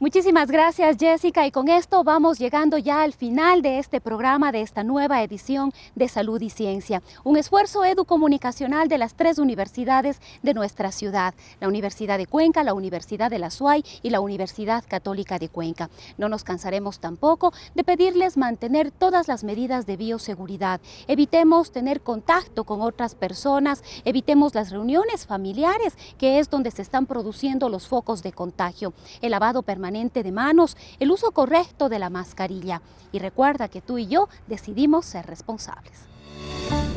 Muchísimas 0.00 0.48
gracias 0.48 0.96
Jessica 0.96 1.44
y 1.44 1.50
con 1.50 1.66
esto 1.66 2.04
vamos 2.04 2.38
llegando 2.38 2.78
ya 2.78 3.02
al 3.02 3.12
final 3.12 3.62
de 3.62 3.80
este 3.80 4.00
programa, 4.00 4.52
de 4.52 4.60
esta 4.60 4.84
nueva 4.84 5.24
edición 5.24 5.72
de 5.96 6.06
Salud 6.06 6.40
y 6.40 6.50
Ciencia. 6.50 7.02
Un 7.24 7.36
esfuerzo 7.36 7.84
educomunicacional 7.84 8.86
de 8.86 8.96
las 8.96 9.14
tres 9.14 9.40
universidades 9.40 10.20
de 10.44 10.54
nuestra 10.54 10.92
ciudad, 10.92 11.34
la 11.60 11.66
Universidad 11.66 12.16
de 12.16 12.26
Cuenca, 12.26 12.62
la 12.62 12.74
Universidad 12.74 13.28
de 13.28 13.40
la 13.40 13.50
SUAY 13.50 13.84
y 14.00 14.10
la 14.10 14.20
Universidad 14.20 14.84
Católica 14.86 15.40
de 15.40 15.48
Cuenca. 15.48 15.90
No 16.16 16.28
nos 16.28 16.44
cansaremos 16.44 17.00
tampoco 17.00 17.52
de 17.74 17.82
pedirles 17.82 18.36
mantener 18.36 18.92
todas 18.92 19.26
las 19.26 19.42
medidas 19.42 19.84
de 19.86 19.96
bioseguridad. 19.96 20.80
Evitemos 21.08 21.72
tener 21.72 22.02
contacto 22.02 22.62
con 22.62 22.82
otras 22.82 23.16
personas, 23.16 23.82
evitemos 24.04 24.54
las 24.54 24.70
reuniones 24.70 25.26
familiares, 25.26 25.98
que 26.18 26.38
es 26.38 26.50
donde 26.50 26.70
se 26.70 26.82
están 26.82 27.06
produciendo 27.06 27.68
los 27.68 27.88
focos 27.88 28.22
de 28.22 28.30
contagio. 28.30 28.92
El 29.22 29.32
lavado 29.32 29.64
de 29.88 30.32
manos, 30.32 30.76
el 31.00 31.10
uso 31.10 31.30
correcto 31.30 31.88
de 31.88 31.98
la 31.98 32.10
mascarilla. 32.10 32.82
Y 33.10 33.20
recuerda 33.20 33.68
que 33.68 33.80
tú 33.80 33.96
y 33.96 34.06
yo 34.06 34.28
decidimos 34.46 35.06
ser 35.06 35.26
responsables. 35.26 36.06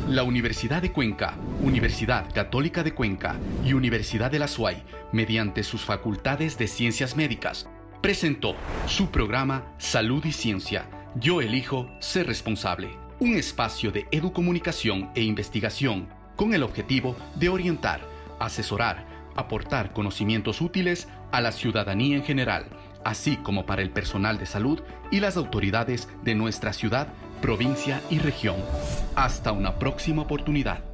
La 0.09 0.23
Universidad 0.23 0.81
de 0.81 0.91
Cuenca, 0.91 1.35
Universidad 1.63 2.33
Católica 2.33 2.83
de 2.83 2.93
Cuenca 2.93 3.37
y 3.63 3.73
Universidad 3.73 4.29
de 4.29 4.39
la 4.39 4.49
SUAY, 4.49 4.83
mediante 5.13 5.63
sus 5.63 5.85
facultades 5.85 6.57
de 6.57 6.67
ciencias 6.67 7.15
médicas, 7.15 7.69
presentó 8.01 8.55
su 8.87 9.09
programa 9.09 9.73
Salud 9.77 10.25
y 10.25 10.33
Ciencia. 10.33 10.85
Yo 11.15 11.39
elijo 11.39 11.87
ser 11.99 12.27
responsable. 12.27 12.89
Un 13.19 13.37
espacio 13.37 13.91
de 13.91 14.05
educomunicación 14.11 15.11
e 15.15 15.21
investigación 15.21 16.09
con 16.35 16.53
el 16.53 16.63
objetivo 16.63 17.15
de 17.35 17.47
orientar, 17.47 18.01
asesorar, 18.39 19.05
aportar 19.35 19.93
conocimientos 19.93 20.59
útiles 20.59 21.07
a 21.31 21.39
la 21.39 21.51
ciudadanía 21.51 22.17
en 22.17 22.23
general 22.23 22.65
así 23.03 23.37
como 23.37 23.65
para 23.65 23.81
el 23.81 23.89
personal 23.89 24.37
de 24.37 24.45
salud 24.45 24.81
y 25.11 25.19
las 25.19 25.37
autoridades 25.37 26.09
de 26.23 26.35
nuestra 26.35 26.73
ciudad, 26.73 27.07
provincia 27.41 28.01
y 28.09 28.19
región. 28.19 28.57
Hasta 29.15 29.51
una 29.51 29.79
próxima 29.79 30.21
oportunidad. 30.21 30.90